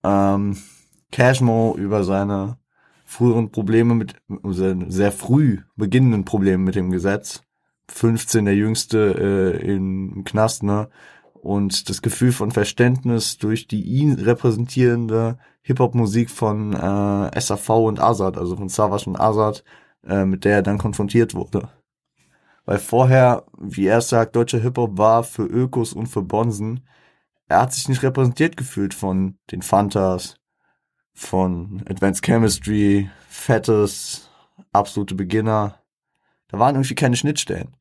Ähm, 0.04 0.58
Cashmo 1.12 1.76
über 1.78 2.04
seine 2.04 2.58
früheren 3.06 3.52
Probleme 3.52 3.94
mit, 3.94 4.16
sehr 4.90 5.12
früh 5.12 5.60
beginnenden 5.76 6.26
Probleme 6.26 6.64
mit 6.64 6.76
dem 6.76 6.92
Gesetz. 6.92 7.44
15 7.90 8.46
der 8.46 8.56
jüngste 8.56 9.60
äh, 9.62 9.74
im 9.74 10.24
Knast, 10.24 10.64
ne? 10.64 10.90
Und 11.34 11.90
das 11.90 12.02
Gefühl 12.02 12.32
von 12.32 12.52
Verständnis 12.52 13.38
durch 13.38 13.68
die 13.68 13.84
ihn 13.84 14.14
repräsentierende 14.14 15.38
Hip-Hop-Musik 15.62 16.30
von 16.30 16.74
äh, 16.74 17.42
SAV 17.42 17.70
und 17.70 18.00
Azad, 18.00 18.38
also 18.38 18.56
von 18.56 18.70
Savas 18.70 19.06
und 19.08 19.20
Azad, 19.20 19.64
äh, 20.08 20.26
mit 20.26 20.46
der 20.46 20.56
er 20.56 20.62
dann 20.62 20.78
konfrontiert 20.78 21.36
wurde. 21.36 21.70
Weil 22.66 22.80
vorher, 22.80 23.46
wie 23.58 23.88
er 23.88 24.02
sagt, 24.02 24.36
deutscher 24.36 24.60
Hip-Hop 24.60 24.98
war 24.98 25.24
für 25.24 25.44
Ökos 25.44 25.94
und 25.94 26.08
für 26.08 26.22
Bonsen. 26.22 26.88
Er 27.48 27.62
hat 27.62 27.74
sich 27.74 27.90
nicht 27.90 28.04
repräsentiert 28.04 28.56
gefühlt 28.56 28.94
von 28.94 29.38
den 29.52 29.62
Fantas, 29.62 30.38
von 31.14 31.84
Advanced 31.90 32.24
Chemistry, 32.24 33.10
Fettes, 33.28 34.30
absolute 34.72 35.16
Beginner. 35.16 35.80
Da 36.48 36.60
waren 36.60 36.76
irgendwie 36.76 36.96
keine 36.96 37.18
Schnittstellen. 37.18 37.76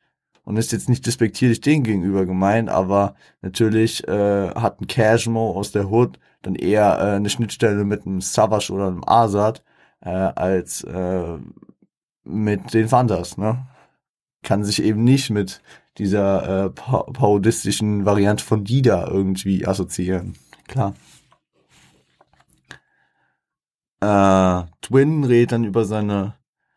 Und 0.45 0.57
ist 0.57 0.73
jetzt 0.73 0.88
nicht 0.88 1.07
despektierlich 1.07 1.61
denen 1.61 1.85
gegenüber 1.85 2.27
gemeint, 2.27 2.68
aber 2.68 3.14
natürlich 3.42 4.07
äh, 4.09 4.51
hat 4.51 4.81
ein 4.81 4.88
Cashmo 4.88 5.53
aus 5.53 5.71
der 5.71 5.88
Hood 5.88 6.18
dann 6.42 6.57
eher 6.57 6.99
äh, 6.99 7.16
eine 7.16 7.31
Schnittstelle 7.31 7.85
mit 7.85 8.05
einem 8.05 8.21
Savage 8.21 8.73
oder 8.73 8.88
einem 8.88 9.05
Azad 9.07 9.62
äh, 10.01 10.11
als 10.11 10.83
äh, 10.83 11.38
mit 12.25 12.75
den 12.75 12.88
Fantas, 12.88 13.38
ne? 13.38 13.66
Kann 14.42 14.64
sich 14.64 14.83
eben 14.83 15.05
nicht 15.05 15.31
mit 15.31 15.62
dieser 15.98 16.66
äh, 16.66 16.70
parodistischen 16.70 18.05
Variante 18.05 18.44
von 18.44 18.64
Dida 18.64 19.07
irgendwie 19.07 19.66
assoziieren. 19.66 20.37
Klar. 20.66 20.94
Äh, 24.00 24.66
Twin 24.81 25.24
redet 25.24 25.52
dann 25.52 25.64
über 25.64 25.85
seine 25.85 26.35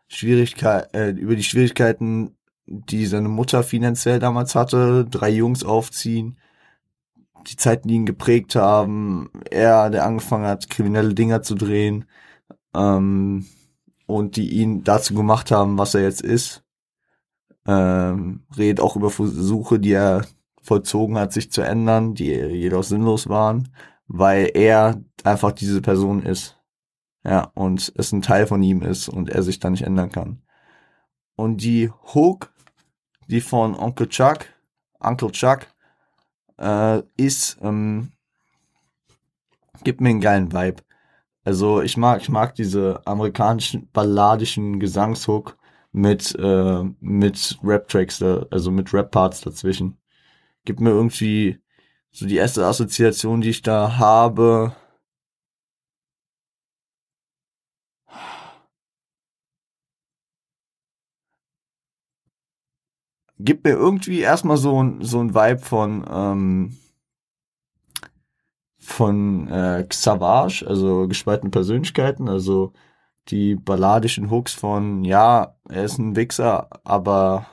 Schwierigkeit, 0.07 0.93
äh, 0.93 1.09
über 1.09 1.35
die 1.35 1.43
Schwierigkeiten, 1.43 2.35
die 2.67 3.05
seine 3.05 3.29
Mutter 3.29 3.63
finanziell 3.63 4.19
damals 4.19 4.53
hatte, 4.55 5.05
drei 5.09 5.29
Jungs 5.29 5.63
aufziehen, 5.63 6.37
die 7.47 7.55
Zeiten, 7.55 7.87
die 7.87 7.95
ihn 7.95 8.05
geprägt 8.05 8.55
haben, 8.55 9.29
er, 9.49 9.89
der 9.89 10.05
angefangen 10.05 10.45
hat, 10.45 10.69
kriminelle 10.69 11.13
Dinger 11.13 11.41
zu 11.41 11.55
drehen, 11.55 12.05
ähm, 12.75 13.45
und 14.07 14.35
die 14.35 14.51
ihn 14.51 14.83
dazu 14.83 15.15
gemacht 15.15 15.51
haben, 15.51 15.77
was 15.77 15.95
er 15.95 16.01
jetzt 16.01 16.21
ist. 16.21 16.64
Ähm, 17.67 18.45
redet 18.57 18.79
auch 18.79 18.95
über 18.95 19.09
Versuche, 19.09 19.79
die 19.79 19.93
er 19.93 20.25
vollzogen 20.61 21.17
hat, 21.17 21.33
sich 21.33 21.51
zu 21.51 21.61
ändern, 21.61 22.13
die 22.13 22.31
jedoch 22.31 22.83
sinnlos 22.83 23.27
waren, 23.29 23.69
weil 24.07 24.51
er 24.53 25.01
einfach 25.23 25.51
diese 25.51 25.81
Person 25.81 26.23
ist. 26.23 26.59
Ja, 27.23 27.51
und 27.55 27.91
es 27.95 28.11
ein 28.11 28.21
Teil 28.21 28.45
von 28.45 28.61
ihm 28.61 28.83
ist 28.83 29.09
und 29.09 29.29
er 29.29 29.41
sich 29.41 29.59
da 29.59 29.69
nicht 29.69 29.83
ändern 29.83 30.11
kann. 30.11 30.41
Und 31.35 31.63
die 31.63 31.91
Hook, 32.13 32.53
die 33.27 33.41
von 33.41 33.75
Onkel 33.75 34.07
Chuck, 34.09 34.45
Uncle 34.99 35.31
Chuck, 35.31 35.67
äh, 36.57 37.01
ist, 37.17 37.57
ähm, 37.61 38.11
gibt 39.83 40.01
mir 40.01 40.09
einen 40.09 40.21
geilen 40.21 40.53
Vibe. 40.53 40.83
Also 41.43 41.81
ich 41.81 41.97
mag, 41.97 42.21
ich 42.21 42.29
mag 42.29 42.55
diese 42.55 43.01
amerikanischen 43.05 43.89
balladischen 43.91 44.79
Gesangshook 44.79 45.57
mit, 45.95 46.35
äh, 46.37 46.83
mit 46.99 47.57
Rap-Tracks, 47.63 48.21
also 48.21 48.71
mit 48.71 48.93
Rap-Parts 48.93 49.41
dazwischen. 49.41 49.97
Gibt 50.65 50.81
mir 50.81 50.89
irgendwie 50.91 51.59
so 52.11 52.25
die 52.27 52.35
erste 52.37 52.65
Assoziation, 52.65 53.41
die 53.41 53.49
ich 53.49 53.61
da 53.61 53.97
habe, 53.97 54.75
gibt 63.39 63.63
mir 63.65 63.71
irgendwie 63.71 64.19
erstmal 64.19 64.57
so 64.57 64.81
ein, 64.81 65.01
so 65.01 65.19
ein 65.19 65.33
Vibe 65.33 65.59
von, 65.59 66.05
ähm, 66.09 66.77
von 68.79 69.47
äh, 69.47 69.85
Xavage, 69.87 70.65
also 70.67 71.07
gespaltene 71.07 71.51
Persönlichkeiten, 71.51 72.29
also 72.29 72.73
die 73.29 73.55
balladischen 73.55 74.29
Hooks 74.29 74.53
von, 74.53 75.03
ja, 75.03 75.55
er 75.69 75.83
ist 75.83 75.97
ein 75.97 76.15
Wichser, 76.15 76.69
aber 76.83 77.47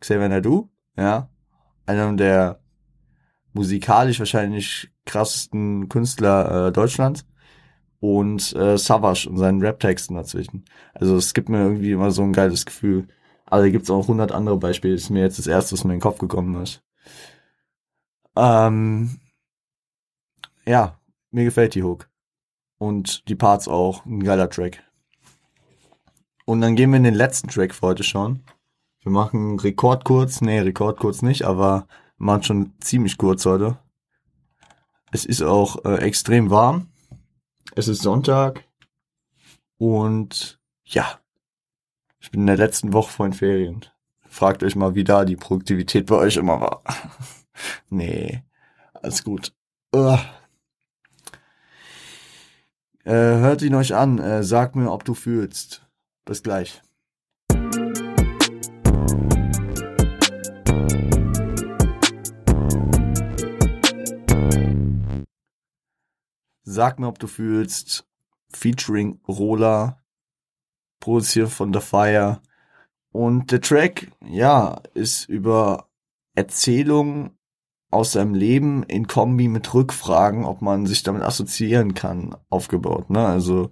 Xavier 0.00 0.28
Nadu, 0.28 0.68
ja, 0.96 1.28
einer 1.86 2.12
der 2.14 2.60
musikalisch 3.52 4.18
wahrscheinlich 4.18 4.90
krassesten 5.04 5.88
Künstler 5.88 6.68
äh, 6.68 6.72
Deutschlands 6.72 7.26
und 8.00 8.54
äh, 8.54 8.76
Savage 8.78 9.28
und 9.28 9.36
seinen 9.38 9.62
Rap-Texten 9.62 10.14
dazwischen. 10.14 10.64
Also 10.94 11.16
es 11.16 11.34
gibt 11.34 11.48
mir 11.48 11.62
irgendwie 11.62 11.92
immer 11.92 12.10
so 12.10 12.22
ein 12.22 12.32
geiles 12.32 12.66
Gefühl. 12.66 13.08
Aber 13.46 13.62
da 13.62 13.68
gibt's 13.68 13.90
auch 13.90 14.08
hundert 14.08 14.32
andere 14.32 14.56
Beispiele. 14.56 14.94
Das 14.94 15.04
ist 15.04 15.10
mir 15.10 15.20
jetzt 15.20 15.38
das 15.38 15.46
erste, 15.46 15.72
was 15.72 15.84
mir 15.84 15.92
in 15.92 15.98
den 15.98 16.02
Kopf 16.02 16.18
gekommen 16.18 16.60
ist. 16.62 16.82
Ähm, 18.34 19.20
ja, 20.66 20.98
mir 21.30 21.44
gefällt 21.44 21.74
die 21.74 21.82
Hook. 21.82 22.08
Und 22.82 23.28
die 23.28 23.36
Parts 23.36 23.68
auch. 23.68 24.04
Ein 24.06 24.24
geiler 24.24 24.50
Track. 24.50 24.82
Und 26.46 26.60
dann 26.60 26.74
gehen 26.74 26.90
wir 26.90 26.96
in 26.96 27.04
den 27.04 27.14
letzten 27.14 27.46
Track 27.46 27.76
für 27.76 27.86
heute 27.86 28.02
schon. 28.02 28.42
Wir 29.02 29.12
machen 29.12 29.60
Rekord 29.60 30.04
kurz. 30.04 30.40
Nee, 30.40 30.58
Rekord 30.58 30.98
kurz 30.98 31.22
nicht, 31.22 31.44
aber 31.44 31.86
machen 32.16 32.42
schon 32.42 32.72
ziemlich 32.80 33.18
kurz 33.18 33.46
heute. 33.46 33.78
Es 35.12 35.24
ist 35.24 35.42
auch 35.42 35.84
äh, 35.84 35.98
extrem 35.98 36.50
warm. 36.50 36.88
Es 37.76 37.86
ist 37.86 38.02
Sonntag. 38.02 38.64
Und 39.78 40.58
ja, 40.82 41.20
ich 42.18 42.32
bin 42.32 42.40
in 42.40 42.46
der 42.48 42.56
letzten 42.56 42.92
Woche 42.92 43.12
vor 43.12 43.28
den 43.28 43.32
Ferien. 43.32 43.86
Fragt 44.28 44.64
euch 44.64 44.74
mal, 44.74 44.96
wie 44.96 45.04
da 45.04 45.24
die 45.24 45.36
Produktivität 45.36 46.06
bei 46.06 46.16
euch 46.16 46.36
immer 46.36 46.60
war. 46.60 46.82
nee, 47.90 48.42
alles 48.92 49.22
gut. 49.22 49.54
Uh. 49.94 50.18
Äh, 53.04 53.10
hört 53.12 53.62
ihn 53.62 53.74
euch 53.74 53.94
an. 53.94 54.18
Äh, 54.18 54.44
sagt 54.44 54.76
mir, 54.76 54.90
ob 54.90 55.04
du 55.04 55.14
fühlst. 55.14 55.84
Bis 56.24 56.42
gleich. 56.42 56.82
Sag 66.62 67.00
mir, 67.00 67.08
ob 67.08 67.18
du 67.18 67.26
fühlst. 67.26 68.06
Featuring 68.50 69.20
Rola 69.26 70.00
produziert 71.00 71.50
von 71.50 71.72
The 71.72 71.80
Fire. 71.80 72.40
Und 73.10 73.50
der 73.50 73.60
Track, 73.60 74.12
ja, 74.24 74.80
ist 74.94 75.28
über 75.28 75.90
Erzählungen 76.34 77.36
aus 77.92 78.12
seinem 78.12 78.34
Leben 78.34 78.82
in 78.84 79.06
Kombi 79.06 79.48
mit 79.48 79.72
Rückfragen, 79.74 80.44
ob 80.44 80.62
man 80.62 80.86
sich 80.86 81.02
damit 81.02 81.22
assoziieren 81.22 81.94
kann, 81.94 82.34
aufgebaut. 82.48 83.10
Ne? 83.10 83.24
Also 83.24 83.70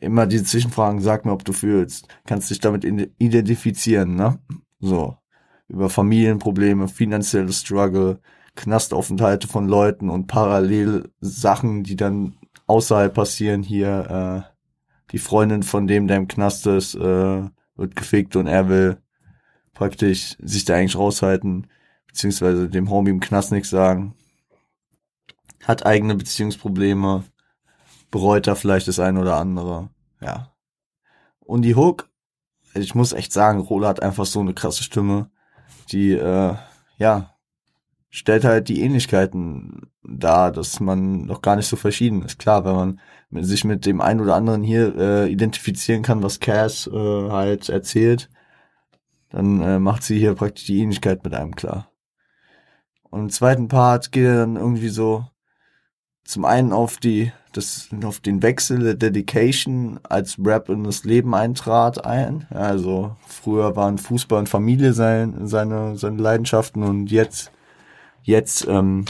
immer 0.00 0.26
diese 0.26 0.44
Zwischenfragen, 0.44 1.00
sag 1.00 1.24
mir, 1.24 1.32
ob 1.32 1.44
du 1.44 1.52
fühlst, 1.52 2.08
kannst 2.26 2.50
dich 2.50 2.60
damit 2.60 2.84
identifizieren, 2.84 4.14
ne? 4.14 4.38
So. 4.78 5.16
Über 5.68 5.90
Familienprobleme, 5.90 6.86
finanzielle 6.86 7.52
Struggle, 7.52 8.20
Knastaufenthalte 8.54 9.48
von 9.48 9.66
Leuten 9.66 10.10
und 10.10 10.28
parallel 10.28 11.10
Sachen, 11.20 11.82
die 11.82 11.96
dann 11.96 12.36
außerhalb 12.66 13.12
passieren. 13.12 13.62
Hier 13.62 14.44
äh, 14.46 14.56
die 15.12 15.18
Freundin 15.18 15.62
von 15.62 15.86
dem, 15.86 16.06
der 16.06 16.18
im 16.18 16.28
Knast 16.28 16.66
ist, 16.66 16.94
äh, 16.94 17.42
wird 17.76 17.96
gefickt 17.96 18.36
und 18.36 18.46
er 18.46 18.68
will 18.68 18.98
praktisch 19.74 20.36
sich 20.40 20.64
da 20.64 20.74
eigentlich 20.74 20.96
raushalten, 20.96 21.66
beziehungsweise 22.16 22.70
dem 22.70 22.88
Homie 22.88 23.10
im 23.10 23.20
Knast 23.20 23.52
nichts 23.52 23.68
sagen. 23.68 24.14
Hat 25.62 25.84
eigene 25.84 26.14
Beziehungsprobleme, 26.14 27.24
bereut 28.10 28.46
da 28.46 28.54
vielleicht 28.54 28.88
das 28.88 28.98
eine 28.98 29.20
oder 29.20 29.36
andere. 29.36 29.90
Ja. 30.22 30.54
Und 31.40 31.62
die 31.62 31.74
Hook, 31.74 32.08
ich 32.72 32.94
muss 32.94 33.12
echt 33.12 33.34
sagen, 33.34 33.60
Rola 33.60 33.88
hat 33.88 34.02
einfach 34.02 34.24
so 34.24 34.40
eine 34.40 34.54
krasse 34.54 34.82
Stimme, 34.82 35.30
die, 35.92 36.12
äh, 36.12 36.54
ja, 36.96 37.34
stellt 38.08 38.44
halt 38.44 38.70
die 38.70 38.80
Ähnlichkeiten 38.80 39.90
dar, 40.02 40.52
dass 40.52 40.80
man 40.80 41.26
noch 41.26 41.42
gar 41.42 41.56
nicht 41.56 41.66
so 41.66 41.76
verschieden 41.76 42.22
ist. 42.22 42.38
Klar, 42.38 42.64
wenn 42.64 42.98
man 43.28 43.44
sich 43.44 43.64
mit 43.64 43.84
dem 43.84 44.00
einen 44.00 44.20
oder 44.20 44.36
anderen 44.36 44.62
hier 44.62 44.96
äh, 44.96 45.30
identifizieren 45.30 46.02
kann, 46.02 46.22
was 46.22 46.40
Cass 46.40 46.86
äh, 46.86 47.30
halt 47.30 47.68
erzählt, 47.68 48.30
dann 49.28 49.60
äh, 49.60 49.78
macht 49.78 50.02
sie 50.02 50.18
hier 50.18 50.34
praktisch 50.34 50.64
die 50.64 50.80
Ähnlichkeit 50.80 51.22
mit 51.22 51.34
einem 51.34 51.54
klar. 51.54 51.90
Und 53.10 53.20
im 53.20 53.30
zweiten 53.30 53.68
Part 53.68 54.12
geht 54.12 54.24
er 54.24 54.36
dann 54.36 54.56
irgendwie 54.56 54.88
so 54.88 55.24
zum 56.26 56.44
einen 56.44 56.72
auf 56.72 56.96
die, 56.98 57.32
das, 57.52 57.88
auf 58.04 58.20
den 58.20 58.42
Wechsel 58.42 58.80
der 58.80 58.94
Dedication 58.94 60.00
als 60.02 60.36
Rap 60.44 60.68
in 60.68 60.84
das 60.84 61.04
Leben 61.04 61.34
eintrat 61.34 62.04
ein. 62.04 62.46
Also 62.50 63.16
früher 63.26 63.76
waren 63.76 63.98
Fußball 63.98 64.40
und 64.40 64.48
Familie 64.48 64.92
sein, 64.92 65.46
seine, 65.46 65.96
seine 65.96 66.20
Leidenschaften 66.20 66.82
und 66.82 67.10
jetzt, 67.10 67.52
jetzt, 68.22 68.66
ähm, 68.66 69.04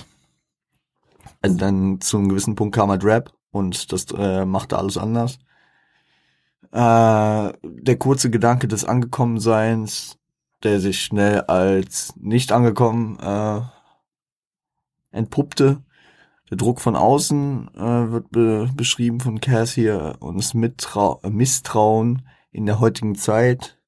also 1.41 1.57
dann 1.57 2.01
zu 2.01 2.19
einem 2.19 2.29
gewissen 2.29 2.55
Punkt 2.55 2.75
kam 2.75 2.91
halt 2.91 3.05
Rap 3.05 3.33
und 3.51 3.93
das 3.93 4.07
äh, 4.17 4.45
machte 4.45 4.77
alles 4.77 4.99
anders. 4.99 5.39
Äh, 6.73 7.53
der 7.63 7.97
kurze 7.99 8.29
Gedanke 8.31 8.69
des 8.69 8.85
Angekommenseins, 8.85 10.19
der 10.63 10.81
sich 10.81 11.03
schnell 11.03 11.41
als 11.43 12.13
nicht 12.17 12.53
angekommen 12.53 13.19
äh, 13.21 13.63
entpuppte. 15.17 15.83
Der 16.51 16.57
Druck 16.57 16.81
von 16.81 16.95
außen 16.95 17.71
äh, 17.75 18.11
wird 18.13 18.31
be 18.31 18.71
beschrieben 18.75 19.21
von 19.21 19.41
Cass 19.41 19.73
hier 19.73 20.17
und 20.21 20.37
das 20.37 20.55
Mittrau 20.55 21.21
Misstrauen 21.29 22.29
in 22.53 22.67
der 22.67 22.79
heutigen 22.79 23.17
Zeit 23.17 23.79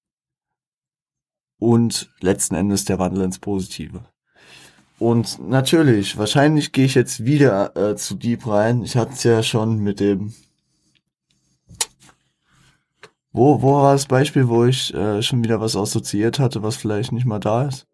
und 1.58 2.12
letzten 2.20 2.54
Endes 2.54 2.84
der 2.84 2.98
Wandel 2.98 3.24
ins 3.24 3.38
Positive. 3.38 4.04
Und 4.98 5.38
natürlich, 5.48 6.18
wahrscheinlich 6.18 6.72
gehe 6.72 6.84
ich 6.84 6.94
jetzt 6.94 7.24
wieder 7.24 7.76
äh, 7.76 7.96
zu 7.96 8.16
Deep 8.16 8.46
rein. 8.46 8.82
Ich 8.82 8.96
hatte 8.96 9.12
es 9.12 9.22
ja 9.22 9.42
schon 9.42 9.78
mit 9.78 10.00
dem. 10.00 10.34
Wo, 13.30 13.62
wo 13.62 13.74
war 13.74 13.92
das 13.92 14.06
Beispiel, 14.06 14.48
wo 14.48 14.64
ich 14.64 14.92
äh, 14.94 15.22
schon 15.22 15.44
wieder 15.44 15.60
was 15.60 15.76
assoziiert 15.76 16.40
hatte, 16.40 16.62
was 16.62 16.76
vielleicht 16.76 17.12
nicht 17.12 17.26
mal 17.26 17.38
da 17.38 17.68
ist? 17.68 17.86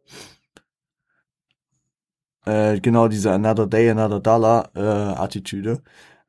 Äh, 2.44 2.80
genau 2.80 3.08
diese 3.08 3.32
Another 3.32 3.66
Day, 3.66 3.90
Another 3.90 4.20
Dollar 4.20 4.70
äh, 4.74 4.80
Attitüde. 4.80 5.82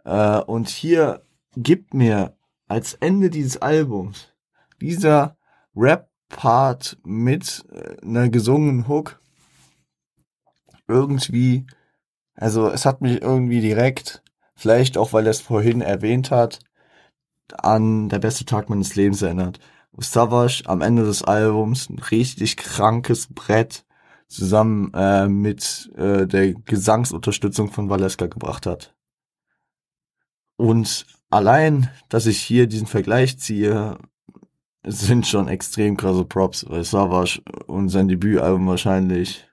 Äh, 0.05 0.39
und 0.39 0.69
hier 0.69 1.23
gibt 1.55 1.93
mir 1.93 2.35
als 2.67 2.93
Ende 2.95 3.29
dieses 3.29 3.61
Albums 3.61 4.33
dieser 4.81 5.37
Rap-Part 5.75 6.97
mit 7.03 7.65
äh, 7.71 8.01
einer 8.05 8.29
gesungenen 8.29 8.87
Hook 8.87 9.19
irgendwie, 10.87 11.65
also 12.35 12.69
es 12.69 12.85
hat 12.85 13.01
mich 13.01 13.21
irgendwie 13.21 13.61
direkt, 13.61 14.23
vielleicht 14.55 14.97
auch 14.97 15.13
weil 15.13 15.25
er 15.25 15.31
es 15.31 15.41
vorhin 15.41 15.81
erwähnt 15.81 16.31
hat, 16.31 16.59
an 17.57 18.09
der 18.09 18.19
beste 18.19 18.45
Tag 18.45 18.69
meines 18.69 18.95
Lebens 18.95 19.21
erinnert. 19.21 19.59
Savage 19.97 20.63
am 20.65 20.81
Ende 20.81 21.03
des 21.03 21.23
Albums 21.23 21.89
ein 21.89 21.99
richtig 21.99 22.57
krankes 22.57 23.27
Brett 23.33 23.84
zusammen 24.35 24.91
äh, 24.93 25.27
mit 25.27 25.91
äh, 25.95 26.25
der 26.27 26.53
Gesangsunterstützung 26.53 27.71
von 27.71 27.89
Valeska 27.89 28.27
gebracht 28.27 28.65
hat. 28.65 28.95
Und 30.57 31.05
allein, 31.29 31.89
dass 32.09 32.25
ich 32.25 32.39
hier 32.39 32.67
diesen 32.67 32.87
Vergleich 32.87 33.37
ziehe, 33.39 33.97
sind 34.85 35.25
schon 35.27 35.47
extrem 35.47 35.97
krasse 35.97 36.25
Props, 36.25 36.65
weil 36.69 36.83
Savage 36.83 37.41
und 37.67 37.89
sein 37.89 38.07
Debütalbum 38.07 38.67
wahrscheinlich 38.67 39.47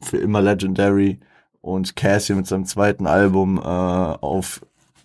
für 0.00 0.18
immer 0.18 0.42
Legendary 0.42 1.20
und 1.60 1.96
Cassie 1.96 2.34
mit 2.34 2.46
seinem 2.46 2.66
zweiten 2.66 3.06
Album 3.06 3.58
äh, 3.58 3.60
auf 3.60 4.64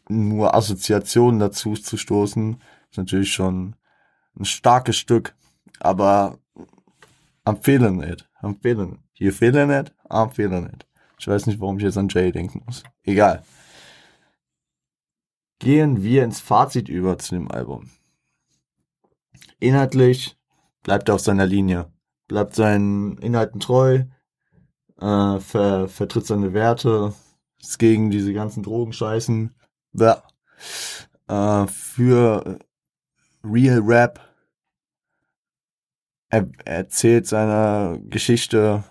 nur 0.10 0.54
Assoziationen 0.54 1.39
dazu 1.39 1.74
zu 1.74 1.98
stoßen, 1.98 2.62
ist 2.89 2.98
natürlich 2.98 3.34
schon 3.34 3.76
ein 4.38 4.46
starkes 4.46 4.98
Stück. 4.98 5.34
Aber 5.80 6.38
I'm 7.46 7.58
feeling 7.62 8.04
it. 8.04 8.28
I'm 8.41 8.56
feeling 8.62 8.93
it. 8.93 8.99
You 9.15 9.32
feeling 9.32 9.69
it? 9.69 9.93
I'm 10.10 10.32
feeling 10.32 10.65
it. 10.65 10.86
Ich 11.19 11.27
weiß 11.27 11.45
nicht, 11.45 11.60
warum 11.60 11.77
ich 11.77 11.84
jetzt 11.84 11.97
an 11.97 12.08
Jay 12.10 12.32
denken 12.32 12.63
muss. 12.65 12.84
Egal. 13.04 13.43
Gehen 15.60 16.01
wir 16.01 16.23
ins 16.23 16.39
Fazit 16.39 16.89
über 16.89 17.19
zu 17.19 17.36
dem 17.36 17.51
Album. 17.51 17.91
Inhaltlich 19.60 20.36
bleibt 20.82 21.10
er 21.10 21.15
auf 21.15 21.21
seiner 21.21 21.45
Linie. 21.45 21.91
Bleibt 22.27 22.56
seinen 22.56 23.17
Inhalten 23.19 23.60
treu, 23.60 24.06
äh, 24.99 25.39
ver, 25.39 25.88
vertritt 25.88 26.25
seine 26.25 26.54
Werte, 26.54 27.13
ist 27.60 27.77
gegen 27.77 28.10
diese 28.10 28.34
ganzen 28.34 28.63
Drogenscheißen. 28.63 29.54
Äh, 31.27 31.67
für 31.67 32.60
Real 33.43 33.82
Rap. 33.84 34.19
Er, 36.32 36.50
er 36.63 36.76
erzählt 36.78 37.28
seine 37.28 38.02
Geschichte, 38.06 38.86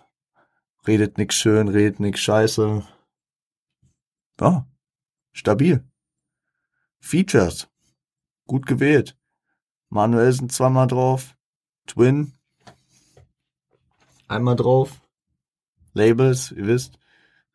redet 0.86 1.16
nix 1.16 1.36
schön, 1.36 1.68
redet 1.68 1.98
nix 1.98 2.20
scheiße. 2.20 2.82
Ja, 4.38 4.68
stabil. 5.32 5.82
Features. 6.98 7.66
Gut 8.46 8.66
gewählt. 8.66 9.16
Manuel 9.88 10.30
sind 10.32 10.52
zweimal 10.52 10.86
drauf. 10.86 11.34
Twin. 11.86 12.34
Einmal 14.28 14.56
drauf. 14.56 15.00
Labels, 15.94 16.52
ihr 16.52 16.66
wisst. 16.66 16.98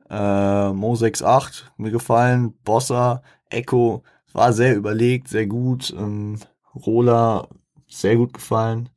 Äh, 0.10 0.74
Mo 0.74 0.94
68, 0.94 1.68
mir 1.78 1.92
gefallen. 1.92 2.58
Bossa, 2.64 3.22
Echo, 3.50 4.02
war 4.34 4.52
sehr 4.52 4.76
überlegt, 4.76 5.28
sehr 5.28 5.46
gut. 5.46 5.94
Ähm, 5.96 6.40
Rola, 6.74 7.48
sehr 7.88 8.16
gut 8.16 8.34
gefallen. 8.34 8.90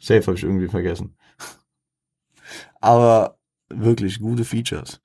Safe 0.00 0.22
habe 0.26 0.36
ich 0.36 0.42
irgendwie 0.42 0.68
vergessen. 0.68 1.16
Aber 2.80 3.38
wirklich 3.68 4.20
gute 4.20 4.44
Features. 4.44 5.00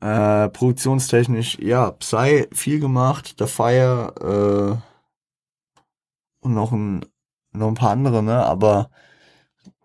Äh, 0.00 0.48
produktionstechnisch, 0.50 1.58
ja, 1.58 1.90
Psy 1.92 2.48
viel 2.52 2.80
gemacht, 2.80 3.36
The 3.38 3.46
Fire 3.46 4.80
äh, 4.80 6.44
und 6.44 6.54
noch 6.54 6.72
ein 6.72 7.04
noch 7.54 7.68
ein 7.68 7.74
paar 7.74 7.90
andere, 7.90 8.22
ne? 8.22 8.44
Aber 8.44 8.90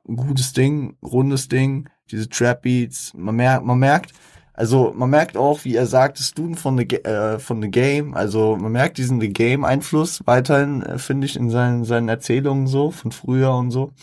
gutes 0.04 0.54
Ding, 0.54 0.98
rundes 1.04 1.48
Ding, 1.48 1.90
diese 2.12 2.28
Trap 2.28 2.64
Beats, 2.64 3.14
man 3.14 3.36
merkt, 3.36 3.66
man 3.66 3.80
merkt, 3.80 4.14
also 4.60 4.92
man 4.94 5.10
merkt 5.10 5.38
auch, 5.38 5.64
wie 5.64 5.74
er 5.74 5.86
sagt, 5.86 6.20
Student 6.20 6.60
von 6.60 6.78
the, 6.78 6.84
äh, 6.84 7.40
von 7.40 7.62
the 7.62 7.72
Game, 7.72 8.14
also 8.14 8.58
man 8.58 8.74
merkt 8.74 8.98
diesen 8.98 9.22
The 9.22 9.30
Game 9.30 9.64
Einfluss 9.64 10.20
weiterhin, 10.26 10.84
äh, 10.84 10.98
finde 10.98 11.28
ich, 11.28 11.38
in 11.38 11.50
seinen, 11.50 11.86
seinen 11.86 12.10
Erzählungen 12.10 12.68
so, 12.68 12.92
von 12.92 13.14
früher 13.14 13.54
und 13.56 13.72
so. 13.72 13.94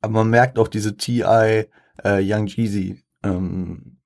Aber 0.00 0.12
man 0.12 0.30
merkt 0.30 0.60
auch 0.60 0.68
diese 0.68 0.96
T.I. 0.96 1.64
Äh, 2.04 2.20
Young 2.22 2.46
Jeezy 2.46 3.02
ähm, 3.24 3.98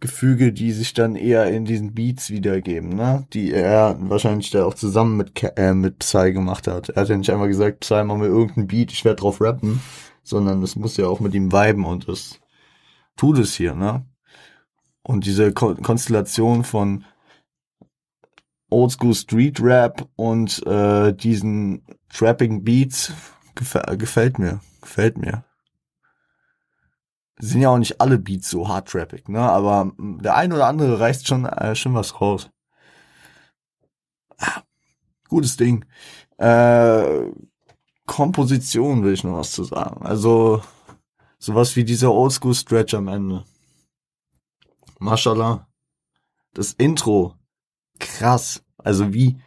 Gefüge, 0.00 0.52
die 0.52 0.72
sich 0.72 0.94
dann 0.94 1.14
eher 1.14 1.46
in 1.52 1.64
diesen 1.64 1.94
Beats 1.94 2.30
wiedergeben, 2.30 2.96
ne? 2.96 3.24
Die 3.32 3.52
er 3.52 3.96
wahrscheinlich 4.00 4.50
da 4.50 4.64
auch 4.64 4.74
zusammen 4.74 5.16
mit 5.16 5.44
äh, 5.56 5.74
mit 5.74 6.00
Psy 6.00 6.32
gemacht 6.32 6.66
hat. 6.66 6.88
Er 6.88 7.02
hat 7.02 7.08
ja 7.08 7.16
nicht 7.16 7.30
einmal 7.30 7.48
gesagt, 7.48 7.80
Psy, 7.80 8.02
mach 8.02 8.16
mir 8.16 8.26
irgendeinen 8.26 8.66
Beat, 8.66 8.90
ich 8.90 9.04
werde 9.04 9.20
drauf 9.20 9.40
rappen, 9.40 9.80
sondern 10.24 10.60
das 10.60 10.74
muss 10.74 10.96
ja 10.96 11.06
auch 11.06 11.20
mit 11.20 11.34
ihm 11.34 11.52
viben 11.52 11.84
und 11.84 12.08
das 12.08 12.40
tut 13.18 13.38
es 13.38 13.54
hier, 13.54 13.74
ne? 13.74 14.06
Und 15.02 15.26
diese 15.26 15.52
Ko 15.52 15.74
Konstellation 15.74 16.64
von 16.64 17.04
Oldschool 18.70 19.14
Street 19.14 19.60
Rap 19.60 20.08
und 20.16 20.66
äh, 20.66 21.12
diesen 21.12 21.82
Trapping 22.08 22.64
Beats 22.64 23.12
gef 23.54 23.76
gefällt 23.98 24.38
mir, 24.38 24.60
gefällt 24.80 25.18
mir 25.18 25.44
sind 27.38 27.60
ja 27.60 27.70
auch 27.70 27.78
nicht 27.78 28.00
alle 28.00 28.18
Beats 28.18 28.50
so 28.50 28.68
hard 28.68 28.88
trappig, 28.88 29.28
ne? 29.28 29.40
Aber 29.40 29.92
der 29.98 30.36
ein 30.36 30.52
oder 30.52 30.66
andere 30.66 31.00
reißt 31.00 31.26
schon 31.26 31.46
äh, 31.46 31.74
schon 31.74 31.94
was 31.94 32.20
raus. 32.20 32.50
Ah, 34.38 34.62
gutes 35.28 35.56
Ding. 35.56 35.84
Äh, 36.38 37.30
Komposition 38.06 39.04
will 39.04 39.12
ich 39.12 39.24
noch 39.24 39.38
was 39.38 39.52
zu 39.52 39.64
sagen. 39.64 40.04
Also, 40.06 40.62
sowas 41.38 41.76
wie 41.76 41.84
dieser 41.84 42.12
Oldschool-Stretch 42.12 42.94
am 42.94 43.08
Ende. 43.08 43.44
Mashallah. 44.98 45.68
Das 46.54 46.72
Intro. 46.72 47.34
Krass. 47.98 48.64
Also 48.78 49.12
wie, 49.12 49.40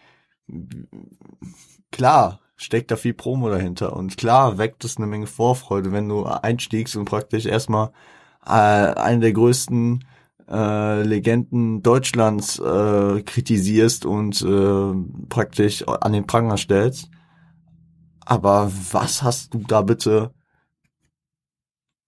klar, 1.91 2.39
steckt 2.55 2.91
da 2.91 2.95
viel 2.95 3.13
Promo 3.13 3.49
dahinter. 3.49 3.95
Und 3.95 4.17
klar 4.17 4.57
weckt 4.57 4.85
es 4.85 4.97
eine 4.97 5.07
Menge 5.07 5.27
Vorfreude, 5.27 5.91
wenn 5.91 6.07
du 6.07 6.25
einstiegst 6.25 6.95
und 6.95 7.05
praktisch 7.05 7.45
erstmal 7.45 7.91
äh, 8.45 8.51
einen 8.51 9.21
der 9.21 9.33
größten 9.33 10.05
äh, 10.49 11.01
Legenden 11.03 11.81
Deutschlands 11.81 12.59
äh, 12.59 13.23
kritisierst 13.23 14.05
und 14.05 14.41
äh, 14.41 15.25
praktisch 15.29 15.87
an 15.87 16.13
den 16.13 16.27
Pranger 16.27 16.57
stellst. 16.57 17.09
Aber 18.25 18.71
was 18.91 19.23
hast 19.23 19.53
du 19.53 19.59
da 19.59 19.81
bitte 19.81 20.33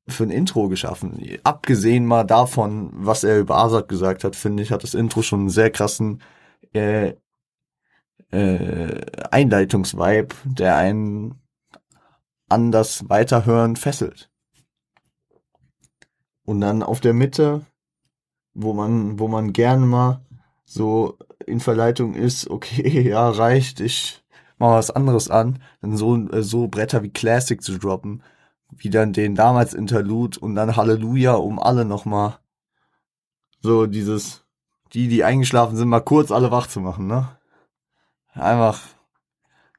für 0.08 0.24
ein 0.24 0.32
Intro 0.32 0.68
geschaffen? 0.70 1.22
Abgesehen 1.44 2.06
mal 2.06 2.24
davon, 2.24 2.90
was 2.94 3.24
er 3.24 3.40
über 3.40 3.58
Azad 3.58 3.88
gesagt 3.88 4.24
hat, 4.24 4.36
finde 4.36 4.64
ich, 4.64 4.72
hat 4.72 4.84
das 4.84 4.94
Intro 4.94 5.22
schon 5.22 5.42
einen 5.42 5.50
sehr 5.50 5.70
krassen 5.72 6.22
äh, 6.74 7.14
äh, 8.32 9.02
Einleitungsvibe, 9.32 10.36
der 10.46 10.76
einen 10.78 11.42
an 12.50 12.72
das 12.72 13.10
Weiterhören 13.10 13.76
fesselt. 13.76 14.30
Und 16.46 16.62
dann 16.62 16.84
auf 16.84 17.00
der 17.00 17.14
Mitte, 17.14 17.66
wo 18.54 18.74
man, 18.74 19.20
wo 19.20 19.28
man 19.28 19.54
gerne 19.54 19.86
mal 19.86 20.26
so 20.66 21.18
in 21.46 21.60
Verleitung 21.60 22.16
ist, 22.16 22.50
okay, 22.50 23.02
ja, 23.02 23.30
reicht, 23.30 23.80
ich 23.80 24.24
mach 24.58 24.72
was 24.72 24.92
anderes 24.92 25.30
an, 25.30 25.62
dann 25.82 25.98
so, 25.98 26.16
äh, 26.30 26.44
so 26.44 26.68
Bretter 26.68 27.04
wie 27.04 27.10
Classic 27.10 27.62
zu 27.62 27.78
droppen, 27.78 28.24
wie 28.78 28.90
dann 28.90 29.14
den 29.14 29.36
damals 29.36 29.74
Interlude 29.74 30.40
und 30.40 30.56
dann 30.56 30.76
Halleluja, 30.76 31.34
um 31.34 31.60
alle 31.60 31.86
nochmal 31.86 32.40
so 33.62 33.86
dieses, 33.86 34.46
die, 34.94 35.08
die 35.08 35.24
eingeschlafen 35.24 35.78
sind, 35.78 35.90
mal 35.90 36.02
kurz 36.02 36.32
alle 36.32 36.52
wach 36.52 36.68
zu 36.68 36.82
machen, 36.82 37.08
ne? 37.08 37.38
Einfach, 38.34 38.82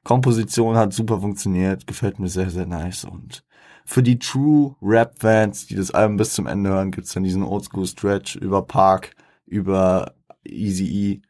Komposition 0.03 0.77
hat 0.77 0.93
super 0.93 1.19
funktioniert, 1.19 1.87
gefällt 1.87 2.19
mir 2.19 2.29
sehr, 2.29 2.49
sehr 2.49 2.65
nice 2.65 3.05
und 3.05 3.43
für 3.85 4.01
die 4.01 4.17
True 4.17 4.75
Rap 4.81 5.19
Fans, 5.19 5.67
die 5.67 5.75
das 5.75 5.91
Album 5.91 6.17
bis 6.17 6.33
zum 6.33 6.47
Ende 6.47 6.71
hören, 6.71 6.91
gibt's 6.91 7.13
dann 7.13 7.23
diesen 7.23 7.43
Oldschool 7.43 7.85
Stretch 7.85 8.35
über 8.35 8.63
Park, 8.63 9.15
über 9.45 10.15
Easy 10.43 10.85
E, 10.85 11.21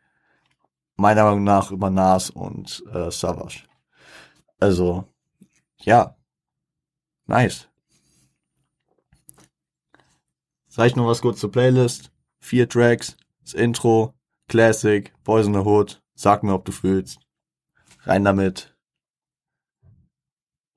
meiner 0.96 1.26
Meinung 1.26 1.44
nach 1.44 1.72
über 1.72 1.90
Nas 1.90 2.30
und 2.30 2.82
äh, 2.94 3.12
Savage. 3.12 3.64
Also, 4.60 5.04
ja, 5.80 6.16
nice. 7.28 7.68
Ich 10.78 10.96
noch 10.96 11.08
was 11.08 11.22
kurz 11.22 11.40
zur 11.40 11.52
Playlist. 11.52 12.12
Vier 12.40 12.68
Tracks, 12.68 13.16
das 13.42 13.54
Intro, 13.54 14.14
Classic, 14.50 15.14
Boys 15.24 15.48
in 15.48 15.54
the 15.54 15.62
Hood, 15.62 16.02
sag 16.16 16.44
mir, 16.44 16.54
ob 16.54 16.66
du 16.66 16.72
fühlst. 16.72 17.20
Rein 18.04 18.26
damit. 18.26 18.76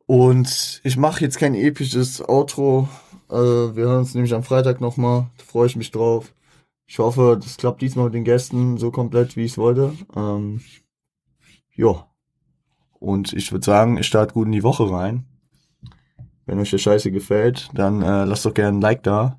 Und 0.07 0.81
ich 0.85 0.97
mache 0.97 1.23
jetzt 1.23 1.39
kein 1.39 1.55
episches 1.55 2.27
Outro. 2.27 2.89
Äh, 3.29 3.35
wir 3.35 3.85
hören 3.85 3.99
uns 3.99 4.15
nämlich 4.15 4.35
am 4.35 4.43
Freitag 4.43 4.81
nochmal. 4.81 5.27
Da 5.37 5.45
freue 5.45 5.67
ich 5.67 5.77
mich 5.77 5.91
drauf. 5.91 6.33
Ich 6.87 6.99
hoffe, 6.99 7.39
das 7.39 7.59
klappt 7.59 7.83
diesmal 7.83 8.07
mit 8.07 8.15
den 8.15 8.25
Gästen 8.25 8.79
so 8.79 8.91
komplett, 8.91 9.37
wie 9.37 9.45
ich 9.45 9.53
es 9.53 9.59
wollte. 9.59 9.93
Ähm, 10.17 10.63
ja. 11.75 12.09
Und 12.99 13.35
ich 13.35 13.53
würde 13.53 13.67
sagen, 13.67 13.99
ich 13.99 14.07
starte 14.07 14.33
gut 14.33 14.47
in 14.47 14.53
die 14.53 14.63
Woche 14.63 14.91
rein. 14.91 15.27
Wenn 16.49 16.61
euch 16.61 16.71
der 16.71 16.79
Scheiße 16.79 17.11
gefällt, 17.13 17.69
dann 17.75 18.01
äh, 18.01 18.25
lasst 18.25 18.47
doch 18.47 18.55
gerne 18.55 18.79
ein 18.79 18.81
Like 18.81 19.03
da. 19.03 19.39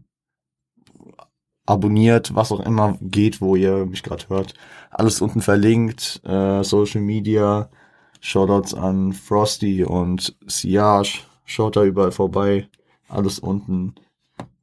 Abonniert, 1.65 2.35
was 2.35 2.51
auch 2.51 2.59
immer 2.59 2.99
geht, 3.01 3.41
wo 3.41 3.55
ihr 3.55 3.87
mich 3.87 4.03
gerade 4.03 4.29
hört. 4.29 4.53
Alles 4.91 5.19
unten 5.19 5.41
verlinkt. 5.41 6.21
Äh, 6.23 6.63
Social 6.63 7.01
Media. 7.01 7.71
Shoutouts 8.19 8.75
an 8.75 9.13
Frosty 9.13 9.83
und 9.83 10.37
Siage. 10.45 11.21
Schaut 11.45 11.77
da 11.77 11.83
überall 11.83 12.11
vorbei. 12.11 12.69
Alles 13.07 13.39
unten. 13.39 13.95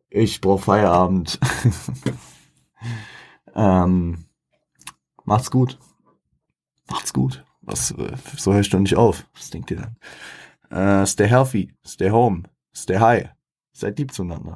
Ich 0.09 0.41
brauche 0.41 0.63
Feierabend. 0.63 1.41
ähm, 3.57 4.25
macht's 5.25 5.51
gut. 5.51 5.81
Macht's 6.89 7.13
gut. 7.13 7.45
Was, 7.63 7.91
äh, 7.91 8.13
so 8.37 8.53
hörst 8.55 8.73
du 8.73 8.79
nicht 8.79 8.95
auf. 8.95 9.27
Was 9.35 9.51
denkt 9.51 9.73
ihr 9.73 9.79
dann? 9.79 9.97
Äh, 10.77 11.07
stay 11.07 11.27
healthy, 11.27 11.73
stay 11.87 12.11
home, 12.11 12.43
stay 12.75 12.99
high. 12.99 13.31
Seid 13.73 13.99
lieb 13.99 14.13
zueinander. 14.13 14.55